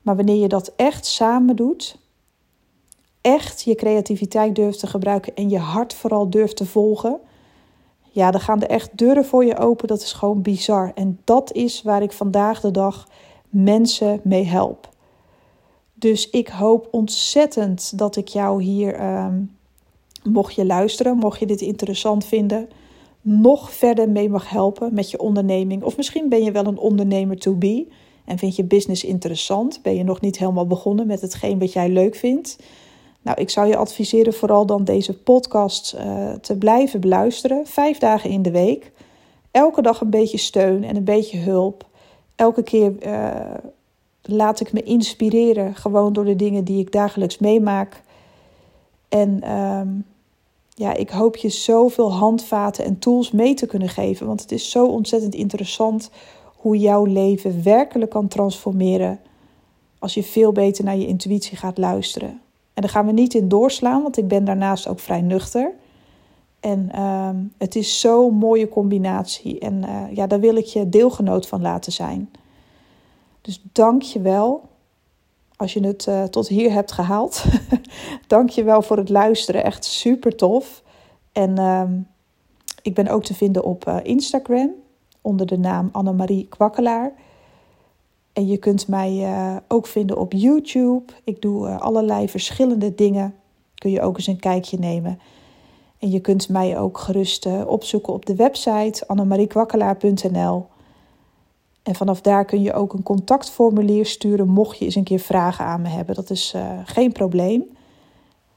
Maar 0.00 0.16
wanneer 0.16 0.36
je 0.36 0.48
dat 0.48 0.72
echt 0.76 1.06
samen 1.06 1.56
doet, 1.56 1.98
echt 3.20 3.62
je 3.62 3.74
creativiteit 3.74 4.54
durft 4.54 4.78
te 4.78 4.86
gebruiken 4.86 5.34
en 5.34 5.48
je 5.48 5.58
hart 5.58 5.94
vooral 5.94 6.30
durft 6.30 6.56
te 6.56 6.66
volgen, 6.66 7.18
ja, 8.10 8.30
dan 8.30 8.40
gaan 8.40 8.62
er 8.62 8.68
echt 8.68 8.98
deuren 8.98 9.24
voor 9.24 9.44
je 9.44 9.58
open. 9.58 9.88
Dat 9.88 10.02
is 10.02 10.12
gewoon 10.12 10.42
bizar. 10.42 10.92
En 10.94 11.20
dat 11.24 11.52
is 11.52 11.82
waar 11.82 12.02
ik 12.02 12.12
vandaag 12.12 12.60
de 12.60 12.70
dag 12.70 13.08
mensen 13.48 14.20
mee 14.24 14.44
help. 14.44 14.88
Dus 15.94 16.30
ik 16.30 16.48
hoop 16.48 16.88
ontzettend 16.90 17.98
dat 17.98 18.16
ik 18.16 18.28
jou 18.28 18.62
hier. 18.62 19.00
Uh, 19.00 19.26
mocht 20.22 20.54
je 20.54 20.66
luisteren, 20.66 21.16
mocht 21.16 21.38
je 21.38 21.46
dit 21.46 21.60
interessant 21.60 22.24
vinden, 22.24 22.68
nog 23.20 23.72
verder 23.72 24.08
mee 24.10 24.28
mag 24.28 24.50
helpen 24.50 24.94
met 24.94 25.10
je 25.10 25.20
onderneming. 25.20 25.82
Of 25.82 25.96
misschien 25.96 26.28
ben 26.28 26.42
je 26.42 26.52
wel 26.52 26.66
een 26.66 26.78
ondernemer 26.78 27.38
to 27.38 27.54
be 27.54 27.86
en 28.24 28.38
vind 28.38 28.56
je 28.56 28.64
business 28.64 29.04
interessant. 29.04 29.82
Ben 29.82 29.94
je 29.94 30.04
nog 30.04 30.20
niet 30.20 30.38
helemaal 30.38 30.66
begonnen 30.66 31.06
met 31.06 31.20
hetgeen 31.20 31.58
wat 31.58 31.72
jij 31.72 31.88
leuk 31.88 32.14
vindt. 32.14 32.58
Nou, 33.22 33.40
ik 33.40 33.50
zou 33.50 33.68
je 33.68 33.76
adviseren 33.76 34.34
vooral 34.34 34.66
dan 34.66 34.84
deze 34.84 35.18
podcast 35.18 35.94
uh, 35.96 36.32
te 36.32 36.56
blijven 36.56 37.00
beluisteren. 37.00 37.66
Vijf 37.66 37.98
dagen 37.98 38.30
in 38.30 38.42
de 38.42 38.50
week. 38.50 38.92
Elke 39.50 39.82
dag 39.82 40.00
een 40.00 40.10
beetje 40.10 40.38
steun 40.38 40.84
en 40.84 40.96
een 40.96 41.04
beetje 41.04 41.38
hulp. 41.38 41.86
Elke 42.36 42.62
keer 42.62 42.92
uh, 43.06 43.54
laat 44.22 44.60
ik 44.60 44.72
me 44.72 44.82
inspireren, 44.82 45.74
gewoon 45.74 46.12
door 46.12 46.24
de 46.24 46.36
dingen 46.36 46.64
die 46.64 46.80
ik 46.80 46.92
dagelijks 46.92 47.38
meemaak. 47.38 48.02
En 49.08 49.40
uh, 49.44 49.80
ja, 50.74 50.94
ik 50.94 51.10
hoop 51.10 51.36
je 51.36 51.48
zoveel 51.48 52.12
handvaten 52.12 52.84
en 52.84 52.98
tools 52.98 53.30
mee 53.30 53.54
te 53.54 53.66
kunnen 53.66 53.88
geven. 53.88 54.26
Want 54.26 54.40
het 54.40 54.52
is 54.52 54.70
zo 54.70 54.86
ontzettend 54.86 55.34
interessant 55.34 56.10
hoe 56.56 56.78
jouw 56.78 57.04
leven 57.04 57.62
werkelijk 57.62 58.10
kan 58.10 58.28
transformeren. 58.28 59.20
Als 59.98 60.14
je 60.14 60.22
veel 60.22 60.52
beter 60.52 60.84
naar 60.84 60.96
je 60.96 61.06
intuïtie 61.06 61.56
gaat 61.56 61.78
luisteren. 61.78 62.40
En 62.74 62.82
daar 62.82 62.90
gaan 62.90 63.06
we 63.06 63.12
niet 63.12 63.34
in 63.34 63.48
doorslaan, 63.48 64.02
want 64.02 64.16
ik 64.16 64.28
ben 64.28 64.44
daarnaast 64.44 64.88
ook 64.88 64.98
vrij 64.98 65.20
nuchter. 65.20 65.72
En 66.60 66.88
uh, 66.94 67.28
het 67.58 67.76
is 67.76 68.00
zo'n 68.00 68.34
mooie 68.34 68.68
combinatie. 68.68 69.58
En 69.58 69.82
uh, 69.82 70.02
ja, 70.14 70.26
daar 70.26 70.40
wil 70.40 70.56
ik 70.56 70.64
je 70.64 70.88
deelgenoot 70.88 71.46
van 71.46 71.60
laten 71.60 71.92
zijn. 71.92 72.30
Dus 73.40 73.62
dank 73.72 74.02
je 74.02 74.20
wel 74.20 74.62
als 75.62 75.72
je 75.72 75.86
het 75.86 76.06
uh, 76.06 76.22
tot 76.24 76.48
hier 76.48 76.72
hebt 76.72 76.92
gehaald. 76.92 77.44
Dank 78.26 78.50
je 78.50 78.64
wel 78.64 78.82
voor 78.82 78.96
het 78.96 79.08
luisteren. 79.08 79.64
Echt 79.64 79.84
super 79.84 80.36
tof. 80.36 80.82
En 81.32 81.58
uh, 81.58 81.82
ik 82.82 82.94
ben 82.94 83.08
ook 83.08 83.24
te 83.24 83.34
vinden 83.34 83.64
op 83.64 83.86
uh, 83.88 83.96
Instagram 84.02 84.70
onder 85.20 85.46
de 85.46 85.58
naam 85.58 85.88
Annemarie 85.92 86.46
Kwakkelaar. 86.48 87.12
En 88.32 88.46
je 88.46 88.56
kunt 88.56 88.88
mij 88.88 89.22
eh, 89.24 89.56
ook 89.68 89.86
vinden 89.86 90.18
op 90.18 90.32
YouTube. 90.32 91.12
Ik 91.24 91.42
doe 91.42 91.68
allerlei 91.68 92.28
verschillende 92.28 92.94
dingen. 92.94 93.34
Kun 93.74 93.90
je 93.90 94.00
ook 94.00 94.16
eens 94.16 94.26
een 94.26 94.40
kijkje 94.40 94.78
nemen. 94.78 95.18
En 95.98 96.10
je 96.10 96.20
kunt 96.20 96.48
mij 96.48 96.78
ook 96.78 96.98
gerust 96.98 97.46
opzoeken 97.66 98.12
op 98.12 98.26
de 98.26 98.34
website 98.34 99.06
annemariekwakkelaar.nl. 99.06 100.66
En 101.82 101.94
vanaf 101.94 102.20
daar 102.20 102.44
kun 102.44 102.62
je 102.62 102.72
ook 102.72 102.92
een 102.92 103.02
contactformulier 103.02 104.06
sturen 104.06 104.48
mocht 104.48 104.78
je 104.78 104.84
eens 104.84 104.94
een 104.94 105.04
keer 105.04 105.18
vragen 105.18 105.64
aan 105.64 105.82
me 105.82 105.88
hebben. 105.88 106.14
Dat 106.14 106.30
is 106.30 106.54
geen 106.84 107.12
probleem. 107.12 107.64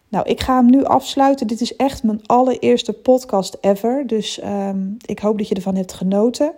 Nou, 0.08 0.30
ik 0.30 0.42
ga 0.42 0.56
hem 0.56 0.70
nu 0.70 0.84
afsluiten. 0.84 1.48
Dit 1.48 1.62
is 1.62 1.76
echt 1.76 2.04
mijn 2.04 2.22
allereerste 2.26 2.94
podcast 2.94 3.58
ever. 3.62 4.08
Dus 4.08 4.40
ehm, 4.40 4.88
ik 5.06 5.20
hoop 5.20 5.38
dat 5.38 5.48
je 5.48 5.56
ervan 5.56 5.76
hebt 5.76 5.94
genoten. 5.94 6.54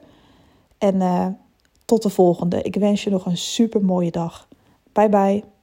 En 0.77 1.01
tot 1.85 2.03
de 2.03 2.09
volgende. 2.09 2.61
Ik 2.61 2.75
wens 2.75 3.03
je 3.03 3.09
nog 3.09 3.25
een 3.25 3.37
super 3.37 3.85
mooie 3.85 4.11
dag. 4.11 4.47
Bye 4.91 5.09
bye. 5.09 5.56